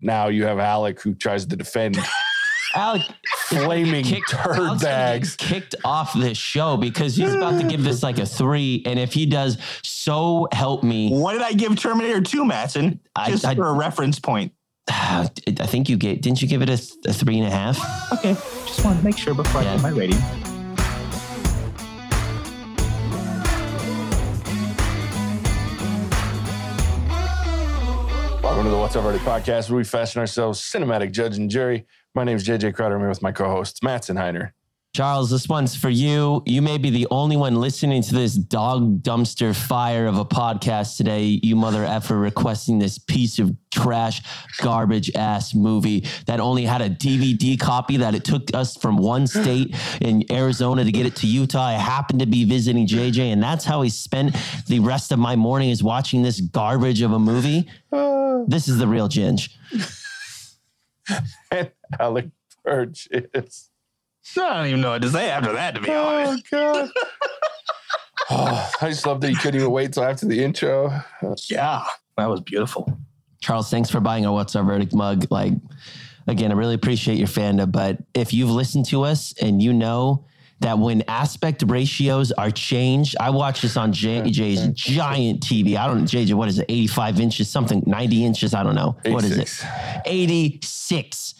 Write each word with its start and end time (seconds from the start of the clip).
now 0.00 0.28
you 0.28 0.44
have 0.44 0.58
Alec 0.58 1.00
who 1.00 1.14
tries 1.14 1.46
to 1.46 1.56
defend 1.56 1.98
Alec 2.74 3.02
flaming 3.46 4.04
kicked, 4.04 4.30
turd 4.30 4.58
Alec's 4.58 4.82
bags. 4.82 5.36
kicked 5.36 5.74
off 5.84 6.12
this 6.12 6.36
show 6.36 6.76
because 6.76 7.16
he's 7.16 7.32
about 7.32 7.60
to 7.60 7.66
give 7.66 7.82
this 7.82 8.02
like 8.02 8.18
a 8.18 8.26
three. 8.26 8.82
And 8.84 8.98
if 8.98 9.12
he 9.14 9.24
does, 9.24 9.56
so 9.82 10.46
help 10.52 10.84
me. 10.84 11.10
What 11.10 11.32
did 11.32 11.40
I 11.42 11.52
give 11.54 11.74
Terminator 11.80 12.20
2, 12.20 12.44
Matson? 12.44 13.00
Just 13.26 13.46
I- 13.46 13.54
for 13.54 13.66
a 13.68 13.72
reference 13.72 14.18
point. 14.20 14.52
I 14.90 15.24
think 15.66 15.88
you 15.88 15.96
gave, 15.96 16.20
didn't 16.20 16.40
you 16.42 16.48
give 16.48 16.60
it 16.62 16.68
a, 16.68 16.74
a 17.08 17.12
three 17.12 17.38
and 17.38 17.46
a 17.46 17.50
half? 17.50 18.12
Okay. 18.12 18.34
Just 18.34 18.84
want 18.84 18.98
to 18.98 19.04
make 19.04 19.16
sure 19.18 19.34
before 19.34 19.62
Yeah. 19.62 19.72
I 19.72 19.74
get 19.76 19.82
my 19.82 19.90
rating. 19.90 20.18
Welcome 28.58 28.72
to 28.72 28.76
the 28.76 28.80
What's 28.80 28.96
Up 28.96 29.04
Already 29.04 29.20
podcast, 29.20 29.70
where 29.70 29.76
we 29.76 29.84
fashion 29.84 30.18
ourselves 30.18 30.60
cinematic 30.60 31.12
judge 31.12 31.36
and 31.36 31.48
jury. 31.48 31.86
My 32.16 32.24
name 32.24 32.34
is 32.34 32.44
JJ 32.44 32.74
Crowder. 32.74 32.96
I'm 32.96 33.00
here 33.02 33.08
with 33.08 33.22
my 33.22 33.30
co-hosts, 33.30 33.84
Matt 33.84 34.08
and 34.08 34.18
Heiner. 34.18 34.50
Charles, 34.94 35.30
this 35.30 35.48
one's 35.48 35.76
for 35.76 35.90
you. 35.90 36.42
You 36.44 36.60
may 36.60 36.76
be 36.76 36.90
the 36.90 37.06
only 37.10 37.36
one 37.36 37.56
listening 37.56 38.02
to 38.02 38.14
this 38.14 38.34
dog 38.34 39.02
dumpster 39.02 39.54
fire 39.54 40.06
of 40.06 40.18
a 40.18 40.24
podcast 40.24 40.96
today. 40.96 41.38
You 41.42 41.54
mother 41.54 41.84
effer 41.84 42.16
requesting 42.16 42.78
this 42.78 42.98
piece 42.98 43.38
of 43.38 43.54
trash, 43.70 44.22
garbage 44.60 45.14
ass 45.14 45.54
movie 45.54 46.06
that 46.26 46.40
only 46.40 46.64
had 46.64 46.80
a 46.80 46.90
DVD 46.90 47.58
copy 47.60 47.98
that 47.98 48.14
it 48.14 48.24
took 48.24 48.52
us 48.54 48.76
from 48.76 48.96
one 48.96 49.26
state 49.26 49.76
in 50.00 50.24
Arizona 50.32 50.82
to 50.82 50.90
get 50.90 51.06
it 51.06 51.14
to 51.16 51.26
Utah. 51.28 51.66
I 51.66 51.72
happened 51.74 52.20
to 52.20 52.26
be 52.26 52.44
visiting 52.44 52.86
JJ, 52.86 53.32
and 53.32 53.42
that's 53.42 53.64
how 53.64 53.82
he 53.82 53.90
spent 53.90 54.36
the 54.66 54.80
rest 54.80 55.12
of 55.12 55.18
my 55.18 55.36
morning 55.36 55.70
is 55.70 55.82
watching 55.82 56.22
this 56.22 56.40
garbage 56.40 57.02
of 57.02 57.12
a 57.12 57.18
movie. 57.18 57.68
This 58.46 58.68
is 58.68 58.78
the 58.78 58.86
real 58.86 59.08
Ginge. 59.08 59.50
And 61.50 61.72
Alec 61.98 62.26
Burgess. 62.64 63.67
I 64.36 64.56
don't 64.58 64.66
even 64.66 64.80
know 64.80 64.90
what 64.90 65.02
to 65.02 65.10
say 65.10 65.30
after 65.30 65.52
that, 65.52 65.74
to 65.74 65.80
be 65.80 65.90
oh, 65.90 66.04
honest. 66.04 66.44
Oh, 66.52 66.72
God. 66.74 66.90
Oh, 68.30 68.70
I 68.82 68.90
just 68.90 69.06
love 69.06 69.20
that 69.22 69.30
you 69.30 69.36
couldn't 69.36 69.60
even 69.60 69.72
wait 69.72 69.92
till 69.92 70.04
after 70.04 70.26
the 70.26 70.42
intro. 70.42 70.92
Yeah, 71.48 71.84
that 72.16 72.26
was 72.26 72.40
beautiful. 72.40 72.98
Charles, 73.40 73.70
thanks 73.70 73.88
for 73.88 74.00
buying 74.00 74.26
our 74.26 74.32
What's 74.32 74.56
Our 74.56 74.64
Verdict 74.64 74.92
mug. 74.92 75.26
Like, 75.30 75.52
again, 76.26 76.50
I 76.50 76.54
really 76.54 76.74
appreciate 76.74 77.18
your 77.18 77.28
fandom. 77.28 77.70
But 77.70 77.98
if 78.14 78.32
you've 78.34 78.50
listened 78.50 78.86
to 78.86 79.04
us 79.04 79.32
and 79.40 79.62
you 79.62 79.72
know 79.72 80.24
that 80.60 80.78
when 80.78 81.02
aspect 81.06 81.62
ratios 81.66 82.32
are 82.32 82.50
changed, 82.50 83.16
I 83.20 83.30
watch 83.30 83.62
this 83.62 83.76
on 83.76 83.92
JJ's 83.92 84.66
giant 84.74 85.40
TV. 85.40 85.76
I 85.76 85.86
don't, 85.86 86.04
JJ, 86.04 86.34
what 86.34 86.48
is 86.48 86.58
it? 86.58 86.66
85 86.68 87.20
inches, 87.20 87.48
something, 87.48 87.82
90 87.86 88.24
inches? 88.24 88.54
I 88.54 88.64
don't 88.64 88.74
know. 88.74 88.96
What 89.06 89.24
is 89.24 89.38
it? 89.38 89.64
86. 90.04 91.34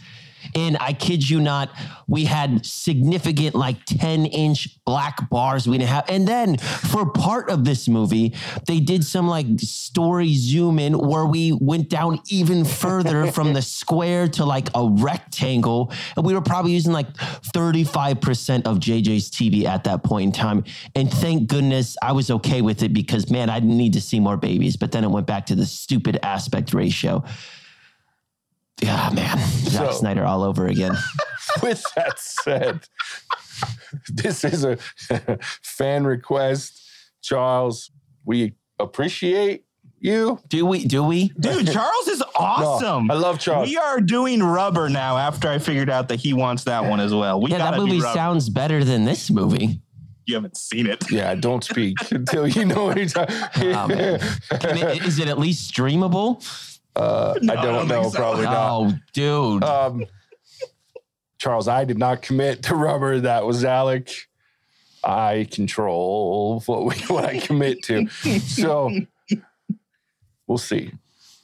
And 0.54 0.76
I 0.80 0.92
kid 0.92 1.28
you 1.28 1.40
not, 1.40 1.70
we 2.06 2.24
had 2.24 2.64
significant 2.64 3.54
like 3.54 3.84
10 3.84 4.26
inch 4.26 4.84
black 4.84 5.28
bars 5.30 5.68
we 5.68 5.78
didn't 5.78 5.90
have. 5.90 6.08
And 6.08 6.26
then 6.26 6.58
for 6.58 7.10
part 7.10 7.50
of 7.50 7.64
this 7.64 7.88
movie, 7.88 8.34
they 8.66 8.80
did 8.80 9.04
some 9.04 9.28
like 9.28 9.46
story 9.58 10.34
zoom 10.34 10.78
in 10.78 10.98
where 10.98 11.26
we 11.26 11.52
went 11.52 11.88
down 11.88 12.20
even 12.28 12.64
further 12.64 13.30
from 13.32 13.52
the 13.52 13.62
square 13.62 14.28
to 14.28 14.44
like 14.44 14.68
a 14.74 14.88
rectangle. 14.88 15.92
And 16.16 16.24
we 16.24 16.34
were 16.34 16.40
probably 16.40 16.72
using 16.72 16.92
like 16.92 17.12
35% 17.14 18.66
of 18.66 18.78
JJ's 18.78 19.30
TV 19.30 19.64
at 19.64 19.84
that 19.84 20.02
point 20.02 20.26
in 20.26 20.32
time. 20.32 20.64
And 20.94 21.10
thank 21.10 21.48
goodness 21.48 21.96
I 22.02 22.12
was 22.12 22.30
okay 22.30 22.62
with 22.62 22.82
it 22.82 22.92
because 22.92 23.30
man, 23.30 23.50
I 23.50 23.60
didn't 23.60 23.76
need 23.76 23.92
to 23.94 24.00
see 24.00 24.20
more 24.20 24.36
babies. 24.36 24.76
But 24.76 24.92
then 24.92 25.04
it 25.04 25.10
went 25.10 25.26
back 25.26 25.46
to 25.46 25.54
the 25.54 25.66
stupid 25.66 26.18
aspect 26.22 26.72
ratio. 26.72 27.24
Yeah, 28.82 29.10
man. 29.12 29.38
Zack 29.38 29.92
So- 29.92 29.98
Snyder 29.98 30.24
all 30.24 30.42
over 30.42 30.66
again. 30.66 30.96
With 31.62 31.82
that 31.96 32.18
said, 32.18 32.80
this 34.08 34.44
is 34.44 34.64
a 34.64 34.76
fan 35.62 36.04
request. 36.04 36.80
Charles, 37.22 37.90
we 38.24 38.54
appreciate 38.78 39.64
you. 39.98 40.38
Do 40.48 40.66
we? 40.66 40.84
Do 40.84 41.02
we? 41.02 41.28
Dude, 41.40 41.66
Charles 41.72 42.06
is 42.08 42.20
No, 42.20 42.26
awesome. 42.36 43.10
I 43.10 43.14
love 43.14 43.38
Charles. 43.40 43.68
We 43.68 43.76
are 43.78 44.00
doing 44.00 44.42
rubber 44.42 44.88
now 44.88 45.16
after 45.16 45.48
I 45.48 45.58
figured 45.58 45.90
out 45.90 46.08
that 46.08 46.16
he 46.20 46.32
wants 46.34 46.64
that 46.64 46.84
one 46.84 47.00
as 47.00 47.12
well. 47.14 47.40
We 47.40 47.50
Yeah, 47.50 47.58
that 47.70 47.78
movie 47.78 48.00
sounds 48.00 48.48
better 48.50 48.84
than 48.84 49.04
this 49.04 49.30
movie. 49.30 49.80
You 50.26 50.34
haven't 50.34 50.58
seen 50.58 50.86
it. 50.86 51.10
yeah, 51.10 51.34
don't 51.34 51.64
speak 51.64 51.96
until 52.12 52.46
you 52.46 52.66
know 52.66 52.84
what 52.84 52.98
you're 52.98 53.06
talking 53.06 53.72
Oh, 53.74 53.88
man. 53.88 54.20
Can 54.60 54.76
it- 54.76 55.02
Is 55.06 55.18
it 55.18 55.26
at 55.28 55.38
least 55.38 55.72
streamable? 55.74 56.44
Uh, 56.98 57.34
No, 57.42 57.54
I 57.54 57.56
I 57.58 57.62
don't 57.62 57.74
don't 57.74 57.88
know, 57.88 58.10
so. 58.10 58.18
probably 58.18 58.44
not. 58.44 58.70
Oh, 58.70 58.92
dude. 59.12 59.64
Um, 59.64 60.04
Charles, 61.38 61.68
I 61.68 61.84
did 61.84 61.98
not 61.98 62.20
commit 62.22 62.64
to 62.64 62.74
rubber. 62.74 63.20
That 63.20 63.46
was 63.46 63.64
Alec. 63.64 64.10
I 65.04 65.46
control 65.50 66.60
what 66.66 66.84
we 66.84 66.96
what 67.06 67.24
I 67.24 67.38
commit 67.38 67.82
to. 67.84 68.08
So 68.08 68.90
we'll 70.46 70.58
see. 70.58 70.92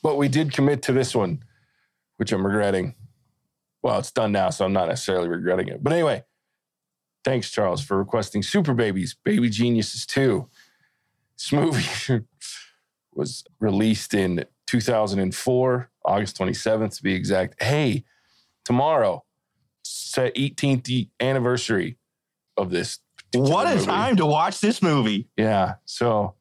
But 0.02 0.16
we 0.16 0.28
did 0.28 0.52
commit 0.52 0.82
to 0.82 0.92
this 0.92 1.14
one, 1.14 1.44
which 2.16 2.32
I'm 2.32 2.44
regretting. 2.44 2.94
Well, 3.82 3.98
it's 3.98 4.10
done 4.10 4.32
now, 4.32 4.50
so 4.50 4.64
I'm 4.64 4.72
not 4.72 4.88
necessarily 4.88 5.28
regretting 5.28 5.68
it. 5.68 5.82
But 5.84 5.92
anyway, 5.92 6.24
thanks, 7.22 7.50
Charles, 7.50 7.82
for 7.82 7.96
requesting 7.96 8.42
Super 8.42 8.74
Babies, 8.74 9.14
Baby 9.24 9.48
Geniuses 9.50 10.04
2. 10.06 10.48
This 11.38 11.52
movie 11.52 12.24
was 13.14 13.44
released 13.60 14.14
in 14.14 14.44
2004, 14.80 15.90
August 16.04 16.36
27th 16.36 16.96
to 16.96 17.02
be 17.02 17.14
exact. 17.14 17.62
Hey, 17.62 18.04
tomorrow, 18.64 19.24
set 19.84 20.34
18th 20.34 21.10
anniversary 21.20 21.96
of 22.56 22.70
this. 22.70 22.98
What 23.34 23.68
a 23.68 23.74
movie. 23.74 23.86
time 23.86 24.16
to 24.16 24.26
watch 24.26 24.60
this 24.60 24.82
movie. 24.82 25.28
Yeah. 25.36 25.74
So 25.84 26.34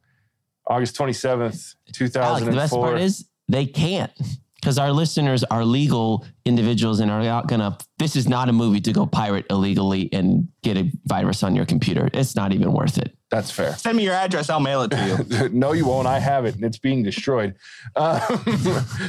August 0.66 0.97
27th, 0.97 1.35
Alec, 1.38 1.93
2004. 1.93 2.45
the 2.45 2.55
best 2.55 2.73
part 2.73 2.99
is 2.99 3.29
they 3.47 3.67
can't 3.67 4.11
because 4.55 4.79
our 4.79 4.91
listeners 4.91 5.43
are 5.43 5.63
legal 5.63 6.25
individuals 6.45 6.99
and 6.99 7.11
are 7.11 7.22
not 7.22 7.47
gonna. 7.47 7.77
This 7.99 8.16
is 8.16 8.27
not 8.27 8.49
a 8.49 8.53
movie 8.53 8.81
to 8.81 8.93
go 8.93 9.05
pirate 9.05 9.45
illegally 9.51 10.09
and 10.11 10.47
get 10.63 10.77
a 10.77 10.91
virus 11.05 11.43
on 11.43 11.55
your 11.55 11.66
computer. 11.66 12.09
It's 12.13 12.35
not 12.35 12.51
even 12.51 12.73
worth 12.73 12.97
it. 12.97 13.16
That's 13.33 13.49
fair. 13.49 13.75
Send 13.77 13.97
me 13.97 14.03
your 14.03 14.13
address. 14.13 14.47
I'll 14.47 14.59
mail 14.59 14.83
it 14.83 14.91
to 14.91 15.27
you. 15.27 15.49
no, 15.53 15.71
you 15.71 15.88
won't. 15.88 16.05
I 16.05 16.19
have 16.19 16.45
it 16.45 16.53
and 16.53 16.63
it's 16.63 16.77
being 16.77 17.01
destroyed. 17.01 17.55
Um, 17.95 18.21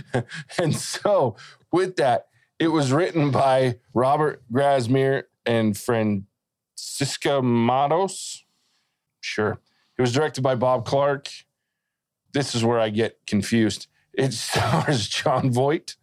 and 0.59 0.75
so, 0.75 1.37
with 1.71 1.97
that, 1.97 2.29
it 2.59 2.69
was 2.69 2.91
written 2.91 3.31
by 3.31 3.81
Robert 3.93 4.43
Grasmere 4.51 5.25
and 5.45 5.77
Francisca 5.77 7.43
Matos. 7.43 8.47
Sure. 9.21 9.61
It 9.99 10.01
was 10.01 10.15
directed 10.15 10.41
by 10.41 10.55
Bob 10.55 10.87
Clark. 10.87 11.29
This 12.33 12.55
is 12.55 12.65
where 12.65 12.79
I 12.79 12.89
get 12.89 13.19
confused. 13.27 13.89
It 14.15 14.33
stars 14.33 15.07
Jon 15.07 15.53
Voight, 15.53 15.97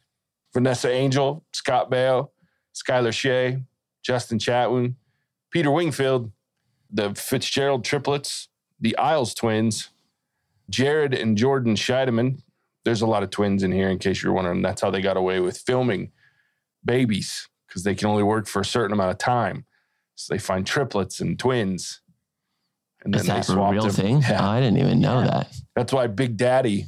Vanessa 0.53 0.91
Angel, 0.91 1.43
Scott 1.53 1.89
Baio, 1.89 2.29
Skyler 2.75 3.09
Shaye, 3.09 3.63
Justin 4.03 4.37
Chatwin, 4.37 4.93
Peter 5.49 5.71
Wingfield, 5.71 6.31
the 6.91 7.13
Fitzgerald 7.15 7.83
triplets, 7.85 8.49
the 8.79 8.97
Isles 8.97 9.33
twins, 9.33 9.89
Jared 10.69 11.13
and 11.13 11.37
Jordan 11.37 11.75
Scheidemann. 11.75 12.41
There's 12.83 13.01
a 13.01 13.05
lot 13.07 13.23
of 13.23 13.29
twins 13.29 13.61
in 13.63 13.71
here, 13.71 13.89
in 13.89 13.99
case 13.99 14.23
you're 14.23 14.33
wondering. 14.33 14.61
That's 14.61 14.81
how 14.81 14.89
they 14.89 15.01
got 15.01 15.17
away 15.17 15.39
with 15.39 15.57
filming 15.57 16.11
babies 16.83 17.47
because 17.67 17.83
they 17.83 17.95
can 17.95 18.07
only 18.07 18.23
work 18.23 18.47
for 18.47 18.61
a 18.61 18.65
certain 18.65 18.91
amount 18.93 19.11
of 19.11 19.17
time. 19.17 19.65
So 20.15 20.33
they 20.33 20.39
find 20.39 20.65
triplets 20.65 21.19
and 21.21 21.37
twins. 21.37 22.01
And 23.03 23.15
Is 23.15 23.23
they 23.23 23.27
that 23.29 23.49
a 23.49 23.55
real 23.55 23.83
them. 23.83 23.91
thing? 23.91 24.21
Yeah. 24.21 24.39
Oh, 24.45 24.49
I 24.51 24.59
didn't 24.59 24.77
even 24.77 24.99
know 24.99 25.21
that. 25.21 25.51
That's 25.75 25.93
why 25.93 26.07
Big 26.07 26.37
Daddy, 26.37 26.85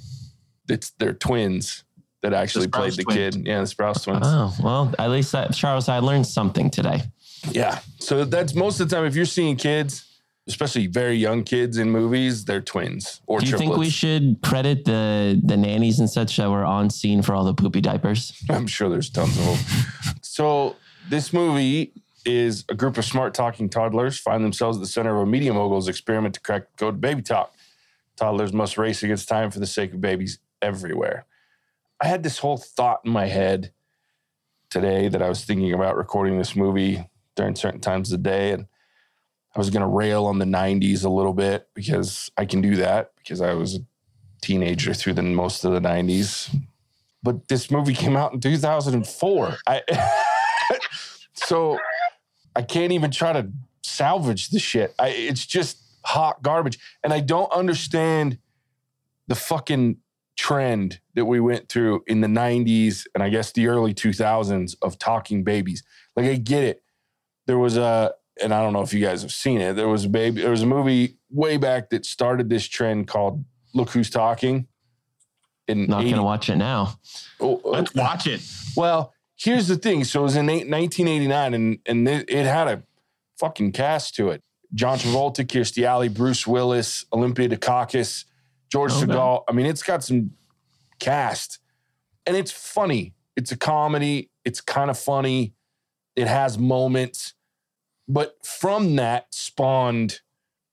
it's 0.70 0.91
their 1.00 1.14
twins 1.14 1.84
that 2.22 2.34
actually 2.34 2.68
played 2.68 2.94
the 2.94 3.03
twins. 3.03 3.35
kid. 3.35 3.47
Yeah, 3.47 3.59
the 3.62 3.66
Sprouse 3.66 4.03
twins. 4.03 4.22
Oh 4.24 4.53
well, 4.62 4.94
at 4.99 5.09
least 5.09 5.34
I, 5.35 5.47
Charles, 5.47 5.90
I 5.90 5.99
learned 5.99 6.28
something 6.28 6.70
today. 6.70 7.02
Yeah. 7.51 7.79
So 7.99 8.25
that's 8.25 8.53
most 8.55 8.79
of 8.79 8.90
the 8.90 8.95
time 8.95 9.05
if 9.05 9.16
you're 9.16 9.25
seeing 9.25 9.55
kids, 9.55 10.05
especially 10.47 10.87
very 10.87 11.16
young 11.16 11.43
kids 11.43 11.78
in 11.78 11.90
movies, 11.90 12.45
they're 12.45 12.61
twins 12.61 13.22
or 13.28 13.40
Do 13.40 13.45
you 13.45 13.51
triplets. 13.51 13.69
think 13.69 13.79
we 13.79 13.90
should 13.90 14.40
credit 14.41 14.85
the 14.85 15.40
the 15.43 15.57
nannies 15.57 15.99
and 15.99 16.09
such 16.09 16.37
that 16.37 16.49
were 16.49 16.66
on 16.66 16.90
scene 16.90 17.22
for 17.22 17.34
all 17.35 17.43
the 17.43 17.53
poopy 17.53 17.81
diapers? 17.81 18.34
I'm 18.49 18.67
sure 18.67 18.90
there's 18.90 19.09
tons 19.09 19.37
of 19.37 19.45
them. 19.45 20.16
so 20.22 20.75
this 21.09 21.34
movie 21.34 21.91
is 22.25 22.63
a 22.69 22.73
group 22.75 22.97
of 22.97 23.03
smart 23.03 23.34
talking 23.34 23.67
toddlers 23.69 24.17
find 24.17 24.43
themselves 24.46 24.78
at 24.78 24.81
the 24.81 24.87
center 24.87 25.13
of 25.16 25.22
a 25.22 25.25
media 25.29 25.53
mogul's 25.53 25.89
experiment 25.89 26.34
to 26.35 26.39
crack 26.41 26.63
the 26.72 26.78
code 26.78 27.01
baby 27.01 27.22
talk. 27.22 27.53
Toddlers 28.16 28.53
must 28.53 28.78
race 28.78 29.03
against 29.03 29.28
time 29.28 29.51
for 29.51 29.59
the 29.59 29.67
sake 29.67 29.93
of 29.93 29.99
babies 29.99 30.39
everywhere. 30.61 31.25
I 31.99 32.07
had 32.07 32.23
this 32.23 32.37
whole 32.39 32.57
thought 32.57 33.01
in 33.05 33.11
my 33.11 33.25
head 33.28 33.72
today 34.69 35.07
that 35.09 35.22
I 35.22 35.29
was 35.29 35.43
thinking 35.46 35.73
about 35.73 35.97
recording 35.97 36.37
this 36.37 36.55
movie 36.55 37.05
during 37.35 37.56
certain 37.56 37.80
times 37.80 38.12
of 38.12 38.24
the 38.24 38.30
day. 38.30 38.52
And 38.52 38.68
I 39.56 39.59
was 39.59 39.70
going 39.70 39.82
to 39.82 39.88
rail 39.88 40.26
on 40.26 40.40
the 40.40 40.46
90s 40.46 41.06
a 41.06 41.09
little 41.09 41.34
bit 41.34 41.68
because 41.74 42.32
I 42.38 42.46
can 42.46 42.62
do 42.62 42.76
that 42.78 43.12
because 43.18 43.41
I 43.41 43.53
was 43.53 43.76
a 43.76 43.80
teenager 44.41 44.94
through 44.94 45.14
the 45.14 45.24
most 45.24 45.64
of 45.64 45.72
the 45.72 45.80
90s. 45.80 46.53
but 47.22 47.47
this 47.47 47.72
movie 47.72 47.94
came 47.94 48.18
out 48.18 48.34
in 48.34 48.40
2004. 48.40 49.58
I, 49.68 49.82
so 51.34 51.80
I 52.56 52.62
can't 52.62 52.91
even 52.91 53.12
try 53.12 53.34
to 53.34 53.50
salvage 53.82 54.50
the 54.50 54.59
shit. 54.59 54.94
I, 55.00 55.09
it's 55.09 55.46
just 55.46 55.78
hot 56.06 56.41
garbage. 56.44 56.80
And 57.03 57.14
I 57.14 57.20
don't 57.20 57.52
understand 57.52 58.38
the 59.28 59.35
fucking 59.35 59.97
trend 60.35 61.00
that 61.16 61.26
we 61.26 61.40
went 61.40 61.70
through 61.70 62.03
in 62.08 62.22
the 62.22 62.28
90s 62.28 63.06
and 63.14 63.24
I 63.24 63.30
guess 63.30 63.52
the 63.52 63.68
early 63.68 63.94
2000s 63.94 64.76
of 64.82 64.97
talking 64.97 65.44
babies. 65.44 65.84
Like 66.16 66.26
I 66.26 66.35
get 66.35 66.64
it. 66.64 66.83
There 67.45 67.57
was 67.57 67.78
a 67.78 68.13
and 68.41 68.53
I 68.53 68.61
don't 68.61 68.73
know 68.73 68.81
if 68.81 68.93
you 68.93 69.01
guys 69.01 69.22
have 69.22 69.31
seen 69.31 69.61
it. 69.61 69.75
There 69.75 69.87
was 69.87 70.05
a 70.05 70.09
baby 70.09 70.41
there 70.41 70.51
was 70.51 70.61
a 70.61 70.67
movie 70.67 71.17
way 71.29 71.57
back 71.57 71.90
that 71.90 72.05
started 72.05 72.49
this 72.49 72.67
trend 72.67 73.07
called 73.07 73.43
Look 73.73 73.90
Who's 73.91 74.09
Talking. 74.09 74.67
In 75.67 75.87
Not 75.87 76.01
80 76.01 76.11
gonna 76.11 76.23
watch 76.23 76.49
it 76.49 76.57
now. 76.57 76.99
Oh, 77.40 77.61
oh, 77.63 77.72
Let's 77.72 77.93
watch 77.93 78.28
it. 78.28 78.41
well, 78.75 79.13
here's 79.37 79.67
the 79.67 79.78
thing. 79.78 80.03
So 80.03 80.22
it 80.22 80.23
was 80.23 80.35
in 80.35 80.45
1989, 80.45 81.53
and 81.53 81.79
and 81.85 82.07
it, 82.07 82.29
had 82.29 82.67
a 82.67 82.84
fucking 83.40 83.72
cast 83.72 84.16
to 84.16 84.29
it. 84.29 84.43
John 84.73 84.97
Travolta, 84.97 85.46
Kirstie 85.46 85.84
Alley, 85.84 86.09
Bruce 86.09 86.47
Willis, 86.47 87.05
Olympia 87.13 87.47
Dukakis, 87.47 88.25
George 88.69 88.91
Okay. 88.91 89.05
Segal. 89.05 89.43
I 89.47 89.53
mean, 89.53 89.67
it's 89.67 89.84
got 89.84 90.03
some 90.03 90.31
cast, 90.99 91.59
and 92.25 92.35
it's 92.35 92.51
funny. 92.51 93.13
It's 93.35 93.51
a 93.51 93.57
comedy. 93.57 94.31
It's 94.43 94.61
kind 94.61 94.89
of 94.89 94.97
funny. 94.97 95.53
It 96.15 96.27
has 96.27 96.57
moments, 96.57 97.33
but 98.07 98.45
from 98.45 98.95
that 98.97 99.33
spawned 99.33 100.21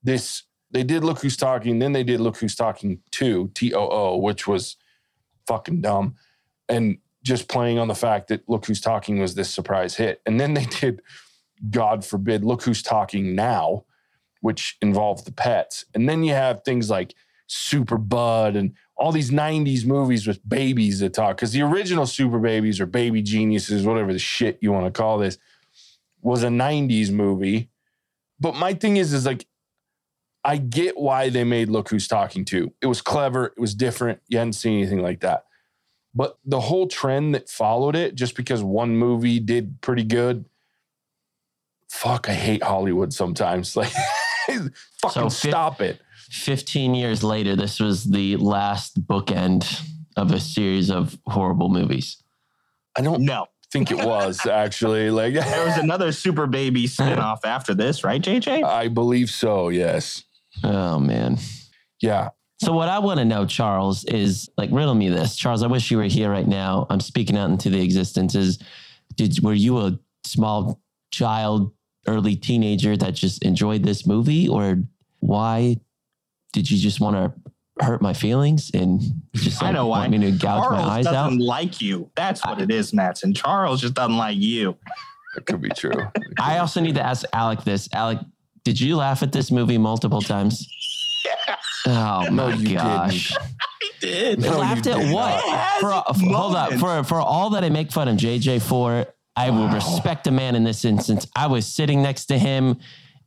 this. 0.03 0.45
They 0.73 0.85
did 0.85 1.03
Look 1.03 1.21
Who's 1.21 1.37
Talking, 1.37 1.81
then 1.81 1.93
they 1.93 2.05
did 2.05 2.21
Look 2.21 2.37
Who's 2.37 2.55
Talking 2.55 3.01
2, 3.11 3.51
T 3.55 3.75
O 3.75 3.89
O, 3.89 4.17
which 4.17 4.47
was 4.47 4.77
fucking 5.47 5.81
dumb. 5.81 6.15
And 6.69 6.99
just 7.25 7.49
playing 7.49 7.79
on 7.79 7.89
the 7.89 7.95
fact 7.95 8.29
that 8.29 8.49
Look 8.49 8.67
Who's 8.67 8.81
Talking 8.81 9.19
was 9.19 9.35
this 9.35 9.53
surprise 9.53 9.97
hit. 9.97 10.23
And 10.27 10.39
then 10.39 10.55
they 10.55 10.67
did, 10.67 11.03
God 11.71 12.05
forbid, 12.05 12.45
Look 12.45 12.63
Who's 12.63 12.83
Talking 12.83 13.35
Now, 13.35 13.85
which 14.43 14.77
involved 14.81 15.27
the 15.27 15.33
pets. 15.33 15.85
And 15.95 16.09
then 16.09 16.23
you 16.23 16.35
have 16.35 16.63
things 16.65 16.89
like 16.89 17.15
Super 17.49 17.99
Bud 17.99 18.55
and 18.55 18.75
all 19.01 19.13
these 19.13 19.31
90s 19.31 19.87
movies 19.87 20.27
with 20.27 20.47
babies 20.47 21.01
that 21.01 21.15
talk. 21.15 21.37
Because 21.37 21.53
the 21.53 21.63
original 21.63 22.07
Super 22.07 22.39
Babies 22.39 22.81
or 22.81 22.87
Baby 22.87 23.23
Geniuses, 23.23 23.85
whatever 23.85 24.13
the 24.13 24.19
shit 24.19 24.59
you 24.61 24.73
want 24.73 24.85
to 24.85 24.97
call 24.97 25.17
this, 25.17 25.39
was 26.21 26.43
a 26.43 26.49
90s 26.49 27.11
movie. 27.11 27.71
But 28.39 28.57
my 28.57 28.75
thing 28.75 28.99
is, 28.99 29.15
is 29.15 29.25
like, 29.25 29.47
I 30.45 30.59
get 30.59 30.99
why 30.99 31.31
they 31.31 31.45
made 31.45 31.71
Look 31.71 31.89
Who's 31.89 32.09
Talking 32.09 32.45
to. 32.47 32.73
It 32.83 32.87
was 32.87 33.01
clever, 33.01 33.47
it 33.47 33.59
was 33.59 33.75
different. 33.75 34.21
You 34.29 34.37
hadn't 34.37 34.53
seen 34.53 34.79
anything 34.79 35.01
like 35.03 35.21
that. 35.21 35.47
But 36.15 36.39
the 36.45 36.61
whole 36.61 36.87
trend 36.87 37.35
that 37.35 37.49
followed 37.49 37.97
it, 37.97 38.15
just 38.15 38.37
because 38.37 38.63
one 38.63 38.97
movie 38.97 39.41
did 39.41 39.81
pretty 39.81 40.05
good, 40.05 40.45
fuck, 41.89 42.29
I 42.29 42.35
hate 42.35 42.63
Hollywood 42.63 43.15
sometimes. 43.15 43.77
Like, 44.51 44.73
fucking 45.01 45.11
So 45.11 45.29
stop 45.29 45.81
it. 45.81 46.01
15 46.31 46.95
years 46.95 47.23
later, 47.25 47.57
this 47.57 47.81
was 47.81 48.05
the 48.05 48.37
last 48.37 49.07
bookend 49.07 49.83
of 50.17 50.33
a 50.33 50.41
series 50.41 50.91
of 50.91 51.19
horrible 51.27 51.69
movies. 51.69 52.23
I 52.97 53.03
don't 53.03 53.23
No. 53.23 53.47
think 53.73 53.91
it 53.91 53.99
was 53.99 54.45
actually. 54.51 55.11
Like, 55.11 55.35
There 55.35 55.65
was 55.67 55.77
another 55.77 56.13
Super 56.13 56.47
Baby 56.47 56.85
spinoff 56.89 57.45
after 57.45 57.75
this, 57.75 58.05
right, 58.05 58.21
JJ? 58.23 58.65
I 58.65 58.89
believe 58.89 59.31
so. 59.31 59.69
Yes. 59.69 60.25
Oh, 60.65 60.99
man. 60.99 61.39
Yeah. 62.01 62.31
So 62.63 62.73
what 62.73 62.89
I 62.89 62.99
want 62.99 63.19
to 63.21 63.25
know, 63.25 63.47
Charles, 63.47 64.05
is 64.05 64.51
like 64.59 64.69
riddle 64.71 64.95
me 64.95 65.09
this. 65.09 65.35
Charles, 65.37 65.63
I 65.63 65.67
wish 65.67 65.91
you 65.91 65.97
were 65.97 66.05
here 66.05 66.31
right 66.31 66.47
now. 66.47 66.87
I'm 66.91 67.01
speaking 67.01 67.39
out 67.39 67.49
into 67.51 67.71
the 67.71 67.81
existence. 67.81 68.35
Is 68.35 68.59
did 69.17 69.43
were 69.43 69.55
you 69.55 69.79
a 69.79 69.99
small 70.27 70.79
child, 71.11 71.73
early 72.07 72.37
teenager 72.37 72.97
that 72.99 73.15
just 73.15 73.43
enjoyed 73.45 73.83
this 73.83 74.07
movie, 74.07 74.47
or 74.47 74.83
why 75.21 75.77
did 76.53 76.71
you 76.71 76.79
just 76.79 77.01
want 77.01 77.17
to 77.17 77.85
hurt 77.85 78.03
my 78.03 78.13
feelings 78.13 78.71
and 78.75 79.01
just 79.35 79.63
I 79.63 79.73
know 79.73 79.87
why. 79.87 80.01
want 80.01 80.11
me 80.13 80.19
to 80.19 80.31
gouge 80.33 80.41
Charles 80.65 80.71
my 80.73 80.83
eyes 80.83 81.07
out? 81.07 81.13
doesn't 81.13 81.39
like 81.39 81.81
you. 81.81 82.11
That's 82.15 82.45
what 82.45 82.61
it 82.61 82.71
is, 82.71 82.93
Matson. 82.93 83.33
Charles 83.33 83.81
just 83.81 83.95
doesn't 83.95 84.17
like 84.17 84.37
you. 84.37 84.77
That 85.35 85.47
could 85.47 85.63
be 85.63 85.71
true. 85.71 85.93
I 86.41 86.59
also 86.59 86.81
need 86.81 86.97
to 86.97 87.03
ask 87.03 87.25
Alec 87.33 87.63
this. 87.65 87.89
Alec, 87.93 88.19
did 88.65 88.79
you 88.81 88.97
laugh 88.97 89.23
at 89.23 89.33
this 89.33 89.51
movie 89.51 89.79
multiple 89.79 90.21
times? 90.21 90.69
Oh 91.87 92.27
No, 92.31 92.49
my 92.49 92.55
you 92.55 92.77
gosh. 92.77 93.35
I 93.83 93.91
did. 94.01 94.41
No, 94.41 94.53
you 94.53 94.59
laughed 94.59 94.87
at 94.87 94.99
did 94.99 95.13
what? 95.15 95.43
not. 95.47 95.81
For, 96.17 96.25
hold 96.35 96.55
up. 96.55 96.73
For 96.75 97.03
for 97.05 97.21
all 97.21 97.51
that 97.51 97.65
I 97.65 97.71
make 97.71 97.91
fun 97.93 98.09
of 98.09 98.17
JJ 98.17 98.61
for, 98.63 99.07
I 99.37 99.51
will 99.51 99.69
respect 99.69 100.27
a 100.27 100.31
man 100.31 100.55
in 100.55 100.65
this 100.65 100.85
instance. 100.85 101.27
I 101.35 101.47
was 101.47 101.67
sitting 101.67 102.03
next 102.03 102.27
to 102.27 102.39
him, 102.39 102.79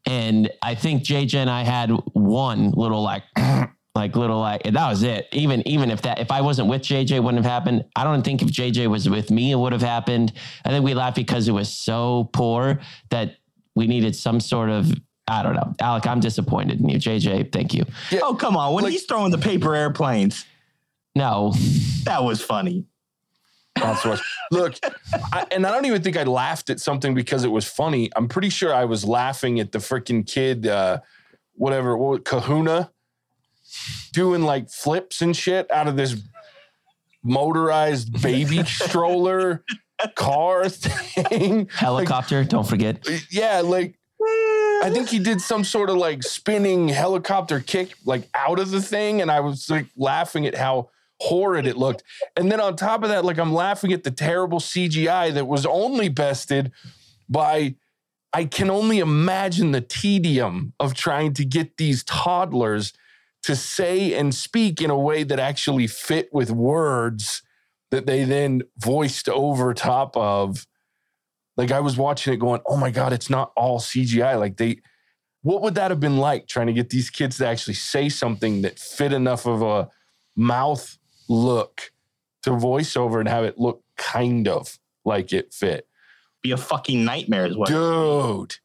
and 0.05 0.49
I 0.61 0.75
think 0.75 1.03
JJ 1.03 1.35
and 1.35 1.49
I 1.49 1.63
had 1.63 1.89
one 2.13 2.71
little 2.71 3.01
like. 3.01 3.23
Like 3.95 4.15
little 4.15 4.39
like 4.39 4.63
that 4.63 4.89
was 4.89 5.03
it. 5.03 5.27
Even 5.33 5.61
even 5.67 5.91
if 5.91 6.01
that 6.01 6.17
if 6.17 6.31
I 6.31 6.41
wasn't 6.41 6.67
with 6.67 6.81
JJ, 6.81 7.11
it 7.11 7.19
wouldn't 7.19 7.43
have 7.45 7.51
happened. 7.51 7.85
I 7.95 8.03
don't 8.03 8.23
think 8.23 8.41
if 8.41 8.47
JJ 8.47 8.87
was 8.87 9.07
with 9.07 9.29
me, 9.29 9.51
it 9.51 9.55
would 9.55 9.71
have 9.71 9.83
happened. 9.83 10.33
I 10.65 10.69
think 10.69 10.83
we 10.83 10.95
laughed 10.95 11.15
because 11.15 11.47
it 11.47 11.51
was 11.51 11.69
so 11.69 12.27
poor 12.33 12.79
that 13.11 13.35
we 13.75 13.85
needed 13.85 14.15
some 14.15 14.39
sort 14.39 14.71
of 14.71 14.91
I 15.27 15.43
don't 15.43 15.53
know. 15.53 15.75
Alec, 15.79 16.07
I'm 16.07 16.19
disappointed 16.19 16.79
in 16.81 16.89
you. 16.89 16.97
JJ, 16.97 17.51
thank 17.51 17.71
you. 17.71 17.85
Oh, 18.23 18.33
come 18.33 18.57
on. 18.57 18.73
When 18.73 18.83
Like- 18.83 18.93
he's 18.93 19.05
throwing 19.05 19.29
the 19.31 19.37
paper 19.37 19.75
airplanes, 19.75 20.43
No, 21.15 21.53
that 22.05 22.23
was 22.23 22.41
funny. 22.41 22.85
Look, 24.51 24.75
I, 25.31 25.45
and 25.51 25.65
I 25.65 25.71
don't 25.71 25.85
even 25.85 26.01
think 26.01 26.17
I 26.17 26.23
laughed 26.23 26.69
at 26.69 26.79
something 26.79 27.13
because 27.13 27.43
it 27.43 27.49
was 27.49 27.67
funny. 27.67 28.09
I'm 28.15 28.27
pretty 28.27 28.49
sure 28.49 28.73
I 28.73 28.85
was 28.85 29.03
laughing 29.03 29.59
at 29.59 29.71
the 29.71 29.79
freaking 29.79 30.25
kid, 30.27 30.67
uh, 30.67 30.99
whatever, 31.55 31.97
what 31.97 32.25
Kahuna, 32.25 32.91
doing 34.11 34.43
like 34.43 34.69
flips 34.69 35.21
and 35.21 35.35
shit 35.35 35.69
out 35.71 35.87
of 35.87 35.95
this 35.95 36.15
motorized 37.23 38.21
baby 38.21 38.63
stroller 38.65 39.63
car 40.15 40.69
thing. 40.69 41.67
helicopter. 41.73 42.43
don't 42.43 42.67
forget. 42.67 43.07
Yeah, 43.31 43.61
like 43.61 43.97
I 44.83 44.89
think 44.91 45.09
he 45.09 45.19
did 45.19 45.41
some 45.41 45.63
sort 45.63 45.89
of 45.89 45.97
like 45.97 46.23
spinning 46.23 46.89
helicopter 46.89 47.59
kick 47.59 47.93
like 48.05 48.29
out 48.33 48.59
of 48.59 48.71
the 48.71 48.81
thing, 48.81 49.21
and 49.21 49.31
I 49.31 49.39
was 49.39 49.69
like 49.69 49.87
laughing 49.95 50.45
at 50.45 50.55
how 50.55 50.89
horrid 51.23 51.65
it 51.65 51.77
looked. 51.77 52.03
And 52.35 52.51
then 52.51 52.59
on 52.59 52.75
top 52.75 53.03
of 53.03 53.09
that, 53.09 53.25
like 53.25 53.37
I'm 53.37 53.53
laughing 53.53 53.93
at 53.93 54.03
the 54.03 54.11
terrible 54.11 54.59
CGI 54.59 55.33
that 55.33 55.47
was 55.47 55.65
only 55.65 56.09
bested 56.09 56.71
by 57.29 57.75
I 58.35 58.45
can 58.45 58.71
only 58.71 58.97
imagine 58.97 59.71
the 59.71 59.81
tedium 59.81 60.73
of 60.79 60.95
trying 60.95 61.33
to 61.35 61.45
get 61.45 61.77
these 61.77 62.03
toddlers 62.03 62.93
to 63.43 63.55
say 63.55 64.13
and 64.13 64.33
speak 64.33 64.81
in 64.81 64.89
a 64.89 64.97
way 64.97 65.23
that 65.23 65.39
actually 65.39 65.85
fit 65.85 66.29
with 66.33 66.49
words 66.49 67.43
that 67.91 68.07
they 68.07 68.23
then 68.23 68.63
voiced 68.79 69.29
over 69.29 69.73
top 69.73 70.17
of 70.17 70.65
like 71.57 71.71
I 71.71 71.79
was 71.79 71.97
watching 71.97 72.33
it 72.33 72.37
going, 72.37 72.61
oh 72.65 72.77
my 72.77 72.89
God, 72.89 73.13
it's 73.13 73.29
not 73.29 73.51
all 73.55 73.79
CGI. 73.79 74.39
Like 74.39 74.57
they, 74.57 74.79
what 75.43 75.61
would 75.61 75.75
that 75.75 75.91
have 75.91 75.99
been 75.99 76.17
like 76.17 76.47
trying 76.47 76.67
to 76.67 76.73
get 76.73 76.89
these 76.89 77.11
kids 77.11 77.37
to 77.37 77.47
actually 77.47 77.75
say 77.75 78.09
something 78.09 78.63
that 78.63 78.79
fit 78.79 79.13
enough 79.13 79.45
of 79.45 79.61
a 79.61 79.89
mouth 80.35 80.97
look 81.27 81.91
to 82.43 82.51
voiceover 82.51 83.19
and 83.19 83.29
have 83.29 83.43
it 83.43 83.57
look 83.57 83.83
kind 83.97 84.47
of 84.47 84.77
like 85.05 85.33
it 85.33 85.53
fit? 85.53 85.87
Be 86.41 86.51
a 86.51 86.57
fucking 86.57 87.05
nightmare, 87.05 87.45
is 87.45 87.57
what. 87.57 87.69
Dude, 87.69 88.55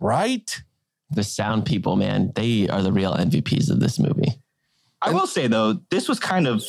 right? 0.00 0.62
The 1.10 1.24
sound 1.24 1.64
people, 1.64 1.96
man, 1.96 2.32
they 2.34 2.68
are 2.68 2.82
the 2.82 2.92
real 2.92 3.14
MVPs 3.14 3.70
of 3.70 3.80
this 3.80 3.98
movie. 3.98 4.40
I 5.00 5.12
will 5.12 5.26
say 5.26 5.46
though, 5.46 5.80
this 5.90 6.08
was 6.08 6.18
kind 6.18 6.46
of 6.46 6.64